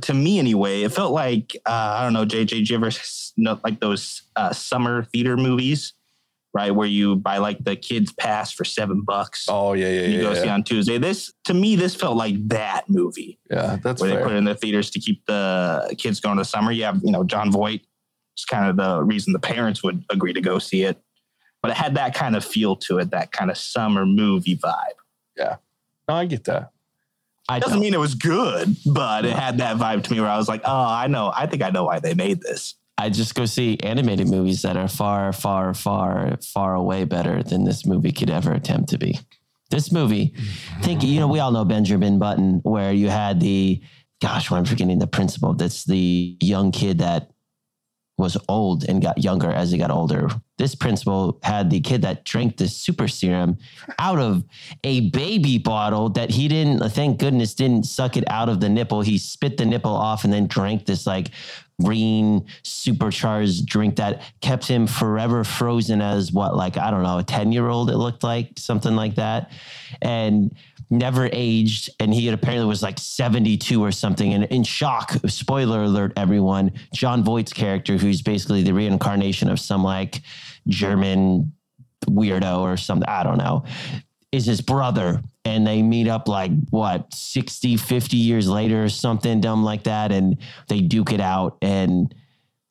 to 0.00 0.14
me 0.14 0.38
anyway. 0.38 0.82
It 0.82 0.92
felt 0.92 1.12
like 1.12 1.56
uh, 1.66 1.96
I 1.98 2.04
don't 2.04 2.12
know, 2.12 2.24
JJ, 2.24 2.48
did 2.48 2.70
you 2.70 2.76
ever 2.76 2.90
know 3.36 3.58
like 3.64 3.80
those 3.80 4.22
uh, 4.36 4.52
summer 4.52 5.04
theater 5.04 5.36
movies, 5.36 5.94
right? 6.52 6.74
Where 6.74 6.86
you 6.86 7.16
buy 7.16 7.38
like 7.38 7.62
the 7.64 7.76
kids 7.76 8.12
pass 8.12 8.52
for 8.52 8.64
seven 8.64 9.02
bucks. 9.02 9.46
Oh, 9.48 9.72
yeah, 9.72 9.88
yeah, 9.88 10.00
you 10.02 10.16
yeah. 10.16 10.22
go 10.22 10.34
see 10.34 10.48
on 10.48 10.62
Tuesday. 10.64 10.98
This 10.98 11.32
to 11.44 11.54
me, 11.54 11.76
this 11.76 11.94
felt 11.94 12.16
like 12.16 12.48
that 12.48 12.88
movie 12.88 13.38
yeah 13.50 13.78
that's 13.82 14.00
where 14.00 14.10
they 14.14 14.22
put 14.22 14.32
it 14.32 14.36
in 14.36 14.44
the 14.44 14.54
theaters 14.54 14.90
to 14.90 15.00
keep 15.00 15.24
the 15.26 15.94
kids 15.98 16.20
going 16.20 16.38
to 16.38 16.44
summer. 16.44 16.72
You 16.72 16.84
have, 16.84 17.00
you 17.02 17.12
know, 17.12 17.24
Jon 17.24 17.50
Voight. 17.50 17.82
It's 18.34 18.44
kind 18.44 18.70
of 18.70 18.76
the 18.76 19.02
reason 19.02 19.32
the 19.32 19.38
parents 19.38 19.82
would 19.82 20.04
agree 20.10 20.32
to 20.32 20.40
go 20.40 20.58
see 20.58 20.82
it. 20.82 21.00
But 21.62 21.72
it 21.72 21.76
had 21.76 21.96
that 21.96 22.14
kind 22.14 22.36
of 22.36 22.44
feel 22.44 22.74
to 22.76 22.98
it, 22.98 23.10
that 23.10 23.32
kind 23.32 23.50
of 23.50 23.58
summer 23.58 24.06
movie 24.06 24.56
vibe. 24.56 24.96
Yeah, 25.36 25.56
no, 26.08 26.14
I 26.14 26.24
get 26.24 26.44
that. 26.44 26.70
I 27.48 27.58
Doesn't 27.58 27.74
don't. 27.74 27.80
mean 27.82 27.94
it 27.94 28.00
was 28.00 28.14
good, 28.14 28.76
but 28.86 29.24
it 29.24 29.32
had 29.32 29.58
that 29.58 29.76
vibe 29.76 30.04
to 30.04 30.12
me 30.12 30.20
where 30.20 30.30
I 30.30 30.36
was 30.36 30.48
like, 30.48 30.62
oh, 30.64 30.86
I 30.86 31.08
know. 31.08 31.32
I 31.34 31.46
think 31.46 31.62
I 31.62 31.70
know 31.70 31.84
why 31.84 31.98
they 31.98 32.14
made 32.14 32.40
this. 32.40 32.76
I 33.00 33.08
just 33.08 33.34
go 33.34 33.46
see 33.46 33.78
animated 33.80 34.28
movies 34.28 34.60
that 34.60 34.76
are 34.76 34.86
far, 34.86 35.32
far, 35.32 35.72
far, 35.72 36.36
far 36.42 36.74
away 36.74 37.04
better 37.04 37.42
than 37.42 37.64
this 37.64 37.86
movie 37.86 38.12
could 38.12 38.28
ever 38.28 38.52
attempt 38.52 38.90
to 38.90 38.98
be. 38.98 39.18
This 39.70 39.90
movie, 39.90 40.34
think 40.82 41.02
you 41.02 41.18
know, 41.18 41.28
we 41.28 41.38
all 41.38 41.50
know 41.50 41.64
Benjamin 41.64 42.18
Button, 42.18 42.60
where 42.62 42.92
you 42.92 43.08
had 43.08 43.40
the 43.40 43.82
gosh, 44.20 44.52
I'm 44.52 44.66
forgetting 44.66 44.98
the 44.98 45.06
principal. 45.06 45.54
That's 45.54 45.84
the 45.84 46.36
young 46.42 46.72
kid 46.72 46.98
that 46.98 47.30
was 48.18 48.36
old 48.48 48.84
and 48.84 49.00
got 49.00 49.24
younger 49.24 49.50
as 49.50 49.70
he 49.72 49.78
got 49.78 49.90
older. 49.90 50.28
This 50.58 50.74
principal 50.74 51.40
had 51.42 51.70
the 51.70 51.80
kid 51.80 52.02
that 52.02 52.24
drank 52.24 52.58
the 52.58 52.68
super 52.68 53.08
serum 53.08 53.56
out 53.98 54.18
of 54.18 54.44
a 54.84 55.08
baby 55.08 55.56
bottle 55.56 56.10
that 56.10 56.28
he 56.28 56.46
didn't, 56.46 56.86
thank 56.90 57.18
goodness, 57.18 57.54
didn't 57.54 57.84
suck 57.84 58.18
it 58.18 58.24
out 58.28 58.50
of 58.50 58.60
the 58.60 58.68
nipple. 58.68 59.00
He 59.00 59.16
spit 59.16 59.56
the 59.56 59.64
nipple 59.64 59.94
off 59.94 60.24
and 60.24 60.32
then 60.32 60.46
drank 60.46 60.84
this 60.84 61.06
like 61.06 61.30
green 61.82 62.46
supercharged 62.62 63.66
drink 63.66 63.96
that 63.96 64.22
kept 64.40 64.66
him 64.66 64.86
forever 64.86 65.44
frozen 65.44 66.00
as 66.00 66.32
what, 66.32 66.56
like, 66.56 66.76
I 66.76 66.90
don't 66.90 67.02
know, 67.02 67.18
a 67.18 67.22
10 67.22 67.52
year 67.52 67.68
old, 67.68 67.90
it 67.90 67.96
looked 67.96 68.22
like 68.22 68.52
something 68.56 68.94
like 68.94 69.16
that. 69.16 69.50
And 70.02 70.54
never 70.90 71.30
aged. 71.32 71.90
And 72.00 72.12
he 72.12 72.28
apparently 72.28 72.66
was 72.66 72.82
like 72.82 72.98
72 72.98 73.82
or 73.82 73.92
something. 73.92 74.34
And 74.34 74.44
in 74.44 74.64
shock, 74.64 75.12
spoiler 75.26 75.84
alert, 75.84 76.12
everyone, 76.16 76.72
jon 76.92 77.22
Voight's 77.22 77.52
character, 77.52 77.96
who's 77.96 78.22
basically 78.22 78.62
the 78.62 78.74
reincarnation 78.74 79.48
of 79.48 79.60
some 79.60 79.84
like 79.84 80.20
German 80.66 81.52
weirdo 82.06 82.58
or 82.58 82.76
something, 82.76 83.08
I 83.08 83.22
don't 83.22 83.38
know, 83.38 83.64
is 84.32 84.46
his 84.46 84.60
brother. 84.60 85.22
And 85.44 85.66
they 85.66 85.82
meet 85.82 86.06
up 86.08 86.28
like 86.28 86.52
what, 86.70 87.12
60, 87.14 87.76
50 87.76 88.16
years 88.16 88.48
later 88.48 88.84
or 88.84 88.88
something 88.88 89.40
dumb 89.40 89.64
like 89.64 89.84
that. 89.84 90.12
And 90.12 90.36
they 90.68 90.80
duke 90.80 91.12
it 91.12 91.20
out. 91.20 91.56
And 91.62 92.14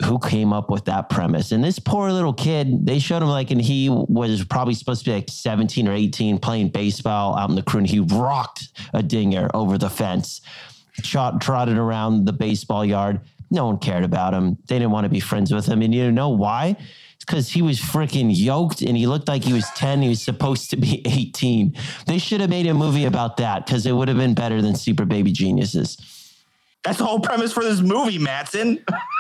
who 0.04 0.18
came 0.18 0.54
up 0.54 0.70
with 0.70 0.86
that 0.86 1.10
premise. 1.10 1.52
And 1.52 1.64
this 1.64 1.78
poor 1.78 2.12
little 2.12 2.34
kid, 2.34 2.86
they 2.86 3.00
showed 3.00 3.22
him 3.22 3.28
like, 3.28 3.52
and 3.52 3.62
he 3.62 3.90
was 3.90 4.46
probably 4.46 4.74
supposed 4.74 5.04
to 5.04 5.12
be 5.12 5.16
like 5.16 5.30
17 5.30 5.88
or 5.88 5.94
18 5.94 6.40
playing 6.40 6.70
baseball 6.70 7.38
out 7.38 7.50
in 7.50 7.56
the 7.56 7.62
crew, 7.62 7.80
and 7.80 7.90
he 7.90 8.00
rocked 8.00 8.70
a 8.94 9.04
dinger 9.04 9.50
over 9.54 9.78
the 9.78 9.90
fence, 9.90 10.42
trotted 11.04 11.78
around 11.78 12.26
the 12.26 12.34
baseball 12.34 12.86
yard. 12.86 13.20
No 13.52 13.66
one 13.66 13.78
cared 13.80 14.04
about 14.06 14.34
him. 14.34 14.58
They 14.68 14.76
didn't 14.76 14.92
want 14.92 15.06
to 15.06 15.10
be 15.10 15.20
friends 15.20 15.54
with 15.54 15.66
him. 15.66 15.82
And 15.82 15.94
you 15.94 16.12
know 16.12 16.30
why? 16.30 16.78
Because 17.20 17.50
he 17.50 17.62
was 17.62 17.80
freaking 17.80 18.32
yoked 18.34 18.82
and 18.82 18.98
he 18.98 19.06
looked 19.06 19.28
like 19.28 19.44
he 19.44 19.54
was 19.54 19.66
10. 19.76 20.02
He 20.02 20.10
was 20.10 20.22
supposed 20.22 20.70
to 20.72 20.78
be 20.78 21.02
18. 21.06 21.76
They 22.08 22.18
should 22.18 22.42
have 22.42 22.50
made 22.50 22.66
a 22.66 22.74
movie 22.74 23.06
about 23.06 23.38
that 23.38 23.66
because 23.66 23.86
it 23.86 23.92
would 23.92 24.08
have 24.08 24.18
been 24.18 24.34
better 24.34 24.62
than 24.62 24.76
Super 24.76 25.06
Baby 25.06 25.32
Geniuses. 25.32 25.98
That's 26.84 26.98
the 26.98 27.06
whole 27.06 27.20
premise 27.20 27.52
for 27.52 27.64
this 27.64 27.82
movie, 27.82 28.18
Matson. 28.18 28.84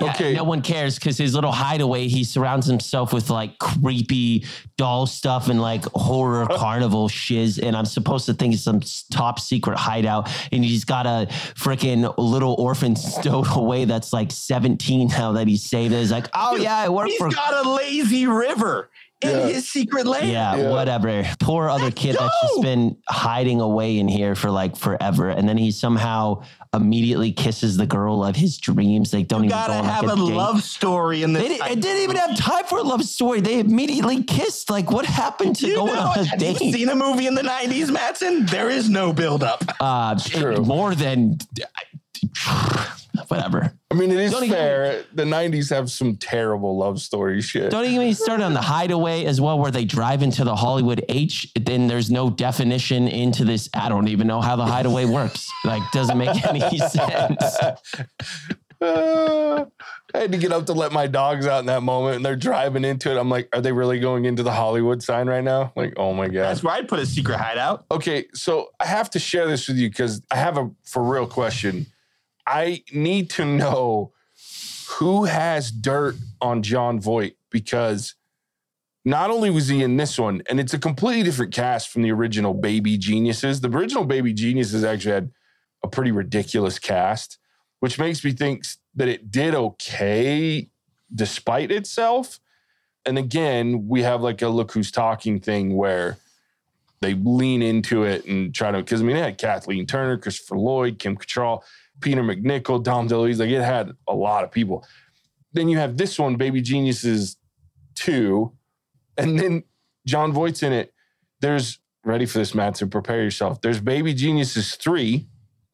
Yeah, 0.00 0.10
Okay. 0.10 0.34
no 0.34 0.44
one 0.44 0.60
cares 0.62 0.96
because 0.96 1.16
his 1.16 1.34
little 1.34 1.52
hideaway, 1.52 2.06
he 2.08 2.22
surrounds 2.24 2.66
himself 2.66 3.12
with 3.12 3.30
like 3.30 3.58
creepy 3.58 4.44
doll 4.76 5.06
stuff 5.06 5.48
and 5.48 5.60
like 5.60 5.84
horror 5.94 6.46
carnival 6.50 7.08
shiz. 7.08 7.58
And 7.58 7.76
I'm 7.76 7.86
supposed 7.86 8.26
to 8.26 8.34
think 8.34 8.54
it's 8.54 8.62
some 8.62 8.80
top 9.10 9.38
secret 9.40 9.78
hideout. 9.78 10.28
And 10.52 10.64
he's 10.64 10.84
got 10.84 11.06
a 11.06 11.28
freaking 11.54 12.12
little 12.18 12.54
orphan 12.58 12.94
stowed 12.96 13.46
away 13.56 13.84
that's 13.86 14.12
like 14.12 14.30
17 14.32 15.08
now 15.08 15.32
that 15.32 15.48
he 15.48 15.56
saved. 15.56 15.94
It's 15.94 16.10
like, 16.10 16.28
oh 16.34 16.56
yeah, 16.56 16.76
I 16.76 16.88
work 16.88 17.08
He's 17.08 17.18
for. 17.18 17.30
got 17.30 17.64
a 17.64 17.70
lazy 17.70 18.26
river 18.26 18.90
in 19.22 19.30
Yeah. 19.30 19.46
his 19.48 19.68
secret 19.70 20.06
land. 20.06 20.28
Yeah, 20.30 20.56
Yeah. 20.56 20.70
whatever. 20.70 21.24
Poor 21.40 21.70
other 21.70 21.90
kid 21.90 22.16
that's 22.18 22.34
just 22.42 22.62
been 22.62 22.96
hiding 23.08 23.60
away 23.60 23.98
in 23.98 24.08
here 24.08 24.34
for 24.34 24.50
like 24.50 24.76
forever. 24.76 25.30
And 25.30 25.48
then 25.48 25.56
he 25.56 25.70
somehow 25.70 26.42
immediately 26.74 27.32
kisses 27.32 27.78
the 27.78 27.86
girl 27.86 28.22
of 28.22 28.36
his 28.36 28.58
dreams. 28.58 29.10
They 29.10 29.22
don't 29.22 29.44
You 29.44 29.46
even 29.46 29.58
gotta 29.58 29.72
on 29.74 29.84
have 29.84 30.04
like 30.04 30.18
a 30.18 30.20
a, 30.20 30.22
love 30.22 30.62
story 30.62 31.22
in 31.22 31.32
this. 31.32 31.42
They 31.44 31.48
didn't, 31.48 31.70
it 31.72 31.80
didn't 31.80 32.02
even 32.02 32.16
have 32.16 32.36
time 32.36 32.64
for 32.64 32.78
a 32.78 32.82
love 32.82 33.02
story. 33.04 33.40
They 33.40 33.58
immediately 33.60 34.22
kissed. 34.22 34.68
Like, 34.68 34.90
what 34.90 35.06
happened 35.06 35.56
to 35.56 35.66
You 35.66 35.76
going 35.76 35.94
know, 35.94 36.00
on 36.00 36.18
a 36.18 36.24
have 36.24 36.42
you 36.42 36.52
date? 36.52 36.72
seen 36.74 36.88
a 36.90 36.94
movie 36.94 37.26
in 37.26 37.34
the 37.34 37.42
90s, 37.42 37.90
Matson? 37.90 38.44
There 38.46 38.68
is 38.68 38.90
no 38.90 39.14
buildup. 39.14 39.64
Uh, 39.80 40.16
True. 40.18 40.56
more 40.58 40.94
than 40.94 41.38
whatever. 43.28 43.72
I 43.90 43.94
mean, 43.94 44.10
it 44.10 44.18
is 44.18 44.32
Don't 44.32 44.44
even- 44.44 44.56
fair. 44.56 45.04
The 45.14 45.24
90s 45.24 45.70
have 45.70 45.90
some 45.90 46.16
terrible 46.16 46.76
love 46.76 47.00
story 47.00 47.40
shit. 47.40 47.70
Don't 47.70 47.84
even 47.86 48.14
start 48.26 48.40
on 48.40 48.54
the 48.54 48.60
hideaway 48.60 49.24
as 49.24 49.40
well, 49.40 49.58
where 49.58 49.70
they 49.70 49.84
drive 49.84 50.22
into 50.22 50.44
the 50.44 50.56
Hollywood 50.56 51.04
H. 51.08 51.50
Then 51.60 51.86
there's 51.86 52.10
no 52.10 52.30
definition 52.30 53.08
into 53.08 53.44
this. 53.44 53.68
I 53.74 53.88
don't 53.88 54.08
even 54.08 54.26
know 54.26 54.40
how 54.40 54.56
the 54.56 54.66
hideaway 54.66 55.04
works. 55.18 55.48
Like, 55.64 55.82
doesn't 55.92 56.18
make 56.18 56.46
any 56.46 56.60
sense. 56.78 57.56
Uh, 58.78 59.64
I 60.14 60.18
had 60.18 60.32
to 60.32 60.38
get 60.38 60.52
up 60.52 60.66
to 60.66 60.74
let 60.74 60.92
my 60.92 61.06
dogs 61.06 61.46
out 61.46 61.60
in 61.60 61.66
that 61.66 61.82
moment, 61.82 62.16
and 62.16 62.24
they're 62.24 62.36
driving 62.36 62.84
into 62.84 63.10
it. 63.10 63.16
I'm 63.18 63.30
like, 63.30 63.48
are 63.54 63.62
they 63.62 63.72
really 63.72 63.98
going 63.98 64.26
into 64.26 64.42
the 64.42 64.52
Hollywood 64.52 65.02
sign 65.02 65.28
right 65.28 65.42
now? 65.42 65.72
Like, 65.76 65.94
oh 65.96 66.12
my 66.12 66.26
god. 66.28 66.42
That's 66.42 66.62
where 66.62 66.74
I'd 66.74 66.86
put 66.86 66.98
a 66.98 67.06
secret 67.06 67.38
hideout. 67.38 67.86
Okay, 67.90 68.26
so 68.34 68.68
I 68.78 68.84
have 68.86 69.08
to 69.10 69.18
share 69.18 69.46
this 69.48 69.66
with 69.66 69.78
you 69.78 69.88
because 69.88 70.20
I 70.30 70.36
have 70.36 70.58
a 70.58 70.70
for 70.84 71.02
real 71.02 71.26
question. 71.26 71.86
I 72.46 72.84
need 72.92 73.30
to 73.30 73.44
know 73.44 74.12
who 74.88 75.24
has 75.24 75.70
dirt 75.70 76.16
on 76.40 76.62
Jon 76.62 77.00
Voight 77.00 77.36
because 77.50 78.14
not 79.04 79.30
only 79.30 79.50
was 79.50 79.68
he 79.68 79.82
in 79.82 79.96
this 79.96 80.18
one, 80.18 80.42
and 80.48 80.58
it's 80.58 80.74
a 80.74 80.78
completely 80.78 81.22
different 81.22 81.54
cast 81.54 81.88
from 81.88 82.02
the 82.02 82.10
original 82.10 82.54
Baby 82.54 82.98
Geniuses. 82.98 83.60
The 83.60 83.68
original 83.68 84.04
Baby 84.04 84.32
Geniuses 84.32 84.84
actually 84.84 85.12
had 85.12 85.30
a 85.82 85.88
pretty 85.88 86.10
ridiculous 86.10 86.78
cast, 86.78 87.38
which 87.80 87.98
makes 87.98 88.24
me 88.24 88.32
think 88.32 88.64
that 88.94 89.08
it 89.08 89.30
did 89.30 89.54
okay 89.54 90.68
despite 91.14 91.70
itself. 91.70 92.40
And 93.04 93.16
again, 93.16 93.86
we 93.86 94.02
have 94.02 94.22
like 94.22 94.42
a 94.42 94.48
look 94.48 94.72
who's 94.72 94.90
talking 94.90 95.38
thing 95.38 95.76
where 95.76 96.18
they 97.00 97.14
lean 97.14 97.62
into 97.62 98.02
it 98.02 98.24
and 98.26 98.54
try 98.54 98.70
to 98.72 98.78
because 98.78 99.00
I 99.00 99.04
mean 99.04 99.16
it 99.16 99.22
had 99.22 99.38
Kathleen 99.38 99.86
Turner, 99.86 100.16
Christopher 100.16 100.58
Lloyd, 100.58 100.98
Kim 100.98 101.16
Cattrall, 101.16 101.62
Peter 102.00 102.22
MacNicol, 102.22 102.82
Dom 102.82 103.08
DeLuise, 103.08 103.38
like 103.38 103.50
it 103.50 103.62
had 103.62 103.92
a 104.08 104.14
lot 104.14 104.44
of 104.44 104.50
people. 104.50 104.86
Then 105.52 105.68
you 105.68 105.78
have 105.78 105.96
this 105.96 106.18
one, 106.18 106.36
Baby 106.36 106.60
Geniuses 106.60 107.36
2, 107.96 108.52
and 109.16 109.38
then 109.38 109.64
Jon 110.06 110.32
Voight's 110.32 110.62
in 110.62 110.72
it. 110.72 110.92
There's 111.40 111.78
ready 112.04 112.26
for 112.26 112.38
this, 112.38 112.54
Matt, 112.54 112.76
so 112.76 112.86
prepare 112.86 113.22
yourself. 113.22 113.60
There's 113.60 113.80
Baby 113.80 114.14
Geniuses 114.14 114.74
3, 114.76 115.26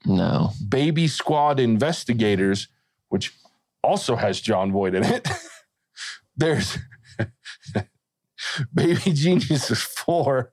No. 0.07 0.51
Baby 0.69 1.09
Squad 1.09 1.59
Investigators, 1.61 2.69
which 3.09 3.33
also 3.83 4.17
has 4.17 4.41
Jon 4.41 4.73
Voight 4.73 4.95
in 4.95 5.05
it. 5.05 5.29
There's 6.37 6.79
Baby 8.75 9.13
Geniuses 9.13 9.83
4 9.83 10.53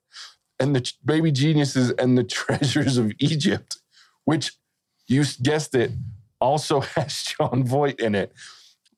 and 0.59 0.75
the 0.75 0.91
Baby 1.05 1.31
Geniuses 1.31 1.91
and 1.91 2.17
the 2.17 2.23
Treasures 2.23 2.97
of 2.97 3.11
Egypt, 3.19 3.77
which 4.25 4.53
you 5.09 5.23
guessed 5.41 5.75
it, 5.75 5.91
also 6.39 6.79
has 6.95 7.23
Jon 7.23 7.63
Voight 7.63 7.99
in 7.99 8.15
it. 8.15 8.31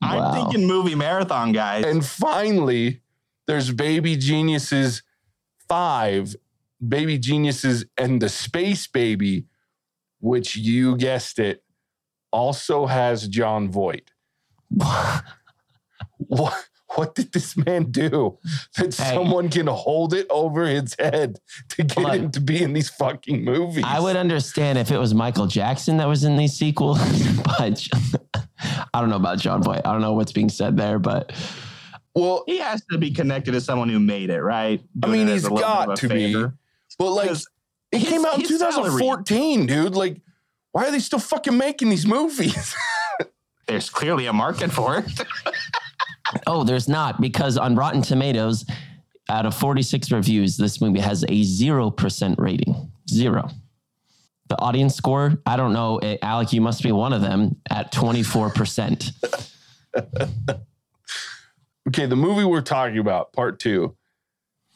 I'm 0.01 0.33
thinking 0.33 0.67
movie 0.67 0.95
marathon, 0.95 1.51
guys. 1.51 1.85
And 1.85 2.03
finally, 2.03 3.01
there's 3.45 3.71
Baby 3.71 4.15
Geniuses 4.15 5.03
5, 5.69 6.35
Baby 6.87 7.19
Geniuses 7.19 7.85
and 7.97 8.21
the 8.21 8.29
Space 8.29 8.87
Baby, 8.87 9.45
which 10.19 10.55
you 10.55 10.97
guessed 10.97 11.37
it, 11.37 11.63
also 12.31 12.87
has 12.87 13.27
Jon 13.27 13.69
Voight. 13.69 14.09
what, 16.17 16.65
what 16.95 17.15
did 17.15 17.31
this 17.31 17.55
man 17.57 17.91
do 17.91 18.37
that 18.77 18.93
Hey. 18.95 19.13
someone 19.13 19.49
can 19.49 19.67
hold 19.67 20.13
it 20.13 20.27
over 20.29 20.65
his 20.65 20.95
head 20.99 21.39
to 21.69 21.83
get 21.83 21.91
Hold 21.97 22.13
him 22.15 22.31
to 22.31 22.39
be 22.41 22.61
in 22.61 22.73
these 22.73 22.89
fucking 22.89 23.43
movies? 23.45 23.83
I 23.87 23.99
would 23.99 24.15
understand 24.15 24.77
if 24.77 24.91
it 24.91 24.97
was 24.97 25.13
Michael 25.13 25.47
Jackson 25.47 25.97
that 25.97 26.07
was 26.07 26.23
in 26.23 26.35
these 26.37 26.53
sequels, 26.53 26.99
but 27.57 27.87
I 28.93 28.99
don't 28.99 29.09
know 29.09 29.15
about 29.15 29.39
John 29.39 29.61
Boy. 29.61 29.79
I 29.83 29.91
don't 29.91 30.01
know 30.01 30.13
what's 30.13 30.31
being 30.33 30.49
said 30.49 30.77
there, 30.77 30.99
but 30.99 31.31
well, 32.13 32.43
he 32.45 32.57
has 32.57 32.83
to 32.91 32.97
be 32.97 33.11
connected 33.11 33.53
to 33.53 33.61
someone 33.61 33.87
who 33.89 33.99
made 33.99 34.29
it, 34.29 34.41
right? 34.41 34.81
I 35.03 35.07
mean, 35.07 35.27
it 35.29 35.31
as 35.31 35.41
he's 35.43 35.45
a 35.45 35.53
little 35.53 35.57
bit 35.57 35.61
got 35.61 35.87
of 35.87 35.93
a 35.93 35.97
to 35.97 36.09
be. 36.09 36.45
but 36.99 37.11
like 37.11 37.23
Because 37.29 37.47
it 37.93 37.99
his- 37.99 38.09
came 38.09 38.25
out 38.25 38.35
in 38.35 38.41
his 38.41 38.59
salary- 38.59 38.89
2014, 38.89 39.65
dude. 39.65 39.95
Like, 39.95 40.19
why 40.73 40.87
are 40.87 40.91
they 40.91 40.99
still 40.99 41.19
fucking 41.19 41.57
making 41.57 41.89
these 41.89 42.05
movies? 42.05 42.75
There's 43.67 43.89
clearly 43.89 44.25
a 44.25 44.33
market 44.33 44.71
for 44.71 44.97
it. 44.97 45.05
Oh, 46.47 46.63
there's 46.63 46.87
not 46.87 47.19
because 47.21 47.57
on 47.57 47.75
Rotten 47.75 48.01
Tomatoes, 48.01 48.65
out 49.29 49.45
of 49.45 49.55
46 49.55 50.11
reviews, 50.11 50.57
this 50.57 50.81
movie 50.81 50.99
has 50.99 51.23
a 51.23 51.27
0% 51.27 52.35
rating. 52.37 52.91
Zero. 53.09 53.49
The 54.49 54.59
audience 54.59 54.95
score, 54.95 55.41
I 55.45 55.55
don't 55.55 55.71
know. 55.71 55.97
eh, 55.99 56.17
Alec, 56.21 56.51
you 56.51 56.59
must 56.61 56.83
be 56.83 56.91
one 56.91 57.13
of 57.13 57.21
them 57.21 57.55
at 57.69 57.93
24%. 57.93 59.13
okay, 61.87 62.05
the 62.05 62.15
movie 62.15 62.43
we're 62.43 62.61
talking 62.61 62.97
about, 62.97 63.31
part 63.31 63.59
two, 63.59 63.95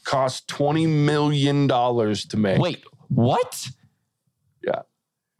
cost 0.06 0.48
$20 0.48 0.88
million 0.88 1.68
to 1.68 2.38
make. 2.38 2.60
Wait, 2.60 2.84
what? 3.10 3.68
Yeah. 4.64 4.84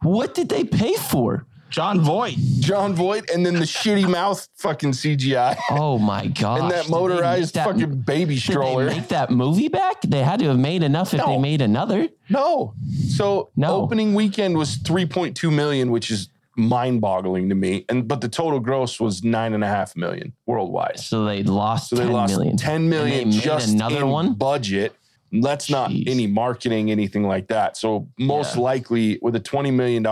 What 0.02 0.34
did 0.34 0.50
they 0.50 0.64
pay 0.64 0.94
for? 0.94 1.46
Jon 1.76 2.00
Voight. 2.00 2.36
Jon 2.60 2.94
Voight, 2.94 3.28
and 3.28 3.44
then 3.44 3.52
the 3.52 3.60
shitty 3.66 4.08
mouth 4.08 4.48
fucking 4.56 4.92
CGI 4.92 5.58
Oh 5.70 5.98
my 5.98 6.26
god! 6.28 6.62
and 6.62 6.70
that 6.70 6.88
motorized 6.88 7.54
fucking 7.54 8.00
baby 8.00 8.36
Did 8.36 8.40
stroller. 8.44 8.86
they 8.86 8.96
make 8.96 9.08
that 9.08 9.30
movie 9.30 9.68
back? 9.68 10.00
They 10.00 10.22
had 10.22 10.38
to 10.40 10.46
have 10.46 10.58
made 10.58 10.82
enough 10.82 11.12
if 11.12 11.22
they 11.22 11.36
made 11.36 11.60
another. 11.60 12.08
No. 12.30 12.72
So 13.10 13.50
No. 13.56 13.74
opening 13.82 14.14
weekend 14.14 14.56
was 14.56 14.78
3.2 14.78 15.52
million, 15.54 15.90
which 15.90 16.10
is 16.10 16.30
mind-boggling 16.56 17.50
to 17.50 17.54
me. 17.54 17.84
And 17.90 18.08
but 18.08 18.22
the 18.22 18.28
total 18.30 18.58
gross 18.58 18.98
was 18.98 19.22
nine 19.22 19.52
and 19.52 19.62
a 19.62 19.66
half 19.68 19.94
million 19.94 20.32
worldwide. 20.46 20.98
So 20.98 21.26
they 21.26 21.42
lost 21.42 21.90
So 21.90 21.96
they 21.96 22.04
ten 22.04 22.12
lost 22.14 22.32
million. 22.38 22.56
10 22.56 22.88
million 22.88 23.20
And 23.24 23.32
they 23.32 23.36
made 23.36 23.44
just 23.44 23.74
another 23.74 23.98
in 23.98 24.08
one? 24.08 24.32
budget. 24.32 24.96
That's 25.30 25.68
not 25.68 25.90
Jeez. 25.90 26.08
any 26.08 26.26
marketing, 26.26 26.90
anything 26.90 27.24
like 27.24 27.48
that. 27.48 27.76
So 27.76 28.08
most 28.18 28.56
Yeah. 28.56 28.62
likely 28.62 29.18
with 29.20 29.36
a 29.36 29.40
$20 29.40 29.74
million 29.74 30.02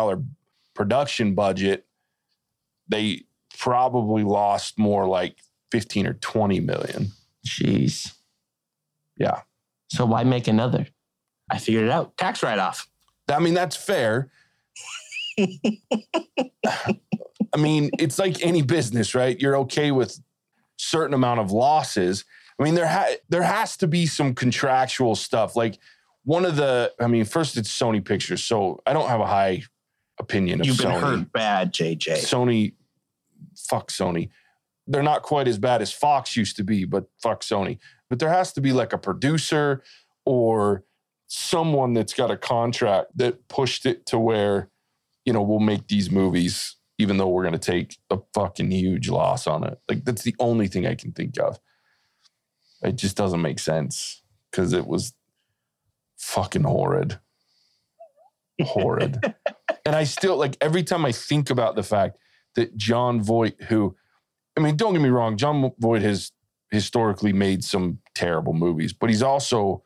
production 0.74 1.34
budget, 1.34 1.86
they 2.88 3.22
probably 3.58 4.24
lost 4.24 4.78
more 4.78 5.06
like 5.06 5.38
15 5.70 6.06
or 6.06 6.14
20 6.14 6.60
million. 6.60 7.12
Jeez. 7.46 8.14
Yeah. 9.16 9.40
So 9.88 10.04
why 10.04 10.24
make 10.24 10.48
another? 10.48 10.86
I 11.50 11.58
figured 11.58 11.84
it 11.84 11.90
out. 11.90 12.16
Tax 12.16 12.42
write 12.42 12.58
off. 12.58 12.88
I 13.28 13.38
mean, 13.38 13.54
that's 13.54 13.76
fair. 13.76 14.30
I 15.38 15.46
mean, 17.58 17.90
it's 17.98 18.18
like 18.18 18.44
any 18.44 18.62
business, 18.62 19.14
right? 19.14 19.38
You're 19.38 19.56
okay 19.58 19.92
with 19.92 20.20
certain 20.76 21.14
amount 21.14 21.40
of 21.40 21.52
losses. 21.52 22.24
I 22.58 22.64
mean, 22.64 22.74
there 22.74 22.86
ha- 22.86 23.16
there 23.28 23.42
has 23.42 23.76
to 23.78 23.86
be 23.86 24.06
some 24.06 24.34
contractual 24.34 25.14
stuff. 25.14 25.56
Like 25.56 25.78
one 26.24 26.44
of 26.44 26.56
the, 26.56 26.92
I 27.00 27.06
mean, 27.06 27.24
first 27.24 27.56
it's 27.56 27.70
Sony 27.70 28.04
Pictures, 28.04 28.42
so 28.42 28.80
I 28.86 28.92
don't 28.92 29.08
have 29.08 29.20
a 29.20 29.26
high 29.26 29.64
opinion 30.18 30.60
of 30.60 30.66
You've 30.66 30.78
been 30.78 30.88
Sony. 30.88 31.00
hurt 31.00 31.32
bad, 31.32 31.72
JJ. 31.72 32.18
Sony, 32.18 32.74
fuck 33.56 33.90
Sony. 33.90 34.30
They're 34.86 35.02
not 35.02 35.22
quite 35.22 35.48
as 35.48 35.58
bad 35.58 35.80
as 35.82 35.92
Fox 35.92 36.36
used 36.36 36.56
to 36.56 36.64
be, 36.64 36.84
but 36.84 37.06
fuck 37.22 37.42
Sony. 37.42 37.78
But 38.10 38.18
there 38.18 38.28
has 38.28 38.52
to 38.52 38.60
be 38.60 38.72
like 38.72 38.92
a 38.92 38.98
producer 38.98 39.82
or 40.24 40.84
someone 41.26 41.94
that's 41.94 42.12
got 42.12 42.30
a 42.30 42.36
contract 42.36 43.16
that 43.16 43.48
pushed 43.48 43.86
it 43.86 44.06
to 44.06 44.18
where, 44.18 44.68
you 45.24 45.32
know, 45.32 45.42
we'll 45.42 45.58
make 45.58 45.88
these 45.88 46.10
movies 46.10 46.76
even 46.98 47.16
though 47.16 47.28
we're 47.28 47.42
going 47.42 47.58
to 47.58 47.58
take 47.58 47.98
a 48.10 48.18
fucking 48.34 48.70
huge 48.70 49.08
loss 49.08 49.46
on 49.46 49.64
it. 49.64 49.78
Like 49.88 50.04
that's 50.04 50.22
the 50.22 50.34
only 50.38 50.68
thing 50.68 50.86
I 50.86 50.94
can 50.94 51.12
think 51.12 51.38
of. 51.38 51.58
It 52.82 52.96
just 52.96 53.16
doesn't 53.16 53.42
make 53.42 53.58
sense 53.58 54.22
because 54.50 54.72
it 54.72 54.86
was 54.86 55.14
fucking 56.18 56.64
horrid. 56.64 57.18
Horrid. 58.62 59.18
and 59.84 59.94
I 59.94 60.04
still 60.04 60.36
like 60.36 60.56
every 60.60 60.82
time 60.82 61.04
I 61.04 61.12
think 61.12 61.50
about 61.50 61.76
the 61.76 61.82
fact 61.82 62.18
that 62.56 62.76
Jon 62.76 63.20
Voight, 63.20 63.60
who, 63.64 63.96
I 64.56 64.60
mean, 64.60 64.76
don't 64.76 64.92
get 64.92 65.02
me 65.02 65.08
wrong, 65.08 65.36
Jon 65.36 65.72
Voight 65.78 66.02
has 66.02 66.32
historically 66.70 67.32
made 67.32 67.64
some 67.64 67.98
terrible 68.14 68.52
movies, 68.52 68.92
but 68.92 69.10
he's 69.10 69.22
also, 69.22 69.82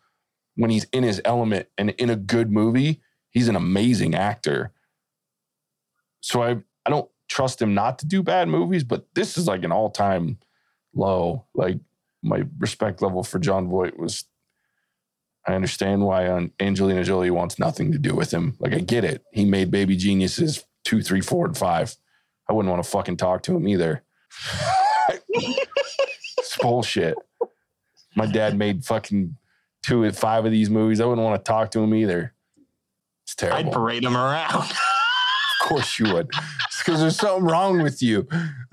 when 0.56 0.70
he's 0.70 0.84
in 0.92 1.02
his 1.02 1.20
element 1.24 1.68
and 1.76 1.90
in 1.90 2.10
a 2.10 2.16
good 2.16 2.50
movie, 2.50 3.00
he's 3.30 3.48
an 3.48 3.56
amazing 3.56 4.14
actor. 4.14 4.72
So 6.20 6.42
I, 6.42 6.56
I 6.84 6.90
don't 6.90 7.08
trust 7.28 7.60
him 7.60 7.74
not 7.74 7.98
to 8.00 8.06
do 8.06 8.22
bad 8.22 8.48
movies, 8.48 8.84
but 8.84 9.06
this 9.14 9.38
is 9.38 9.46
like 9.46 9.64
an 9.64 9.72
all 9.72 9.90
time 9.90 10.38
low. 10.94 11.46
Like 11.54 11.78
my 12.22 12.44
respect 12.58 13.02
level 13.02 13.22
for 13.22 13.38
Jon 13.38 13.68
Voight 13.68 13.98
was. 13.98 14.24
I 15.48 15.54
understand 15.54 16.04
why 16.04 16.26
uh, 16.26 16.46
Angelina 16.60 17.02
Jolie 17.04 17.30
wants 17.30 17.58
nothing 17.58 17.90
to 17.92 17.98
do 17.98 18.14
with 18.14 18.30
him. 18.30 18.54
Like 18.60 18.74
I 18.74 18.80
get 18.80 19.02
it. 19.02 19.24
He 19.32 19.46
made 19.46 19.70
Baby 19.70 19.96
Geniuses 19.96 20.64
two, 20.84 21.00
three, 21.00 21.22
four, 21.22 21.46
and 21.46 21.56
five. 21.56 21.96
I 22.48 22.52
wouldn't 22.52 22.70
want 22.70 22.84
to 22.84 22.90
fucking 22.90 23.16
talk 23.16 23.42
to 23.44 23.56
him 23.56 23.66
either. 23.66 24.02
it's 25.08 26.58
bullshit. 26.60 27.16
My 28.14 28.26
dad 28.26 28.58
made 28.58 28.84
fucking 28.84 29.36
two 29.82 30.04
and 30.04 30.14
five 30.14 30.44
of 30.44 30.50
these 30.52 30.68
movies. 30.68 31.00
I 31.00 31.06
wouldn't 31.06 31.24
want 31.24 31.42
to 31.42 31.48
talk 31.48 31.70
to 31.72 31.80
him 31.80 31.94
either. 31.94 32.34
It's 33.24 33.34
terrible. 33.34 33.70
I'd 33.70 33.72
parade 33.72 34.04
him 34.04 34.16
around. 34.16 34.70
Of 35.60 35.68
course 35.70 35.98
you 35.98 36.14
would. 36.14 36.30
It's 36.68 36.78
because 36.78 37.00
there's 37.00 37.16
something 37.16 37.44
wrong 37.44 37.82
with 37.82 38.00
you. 38.00 38.26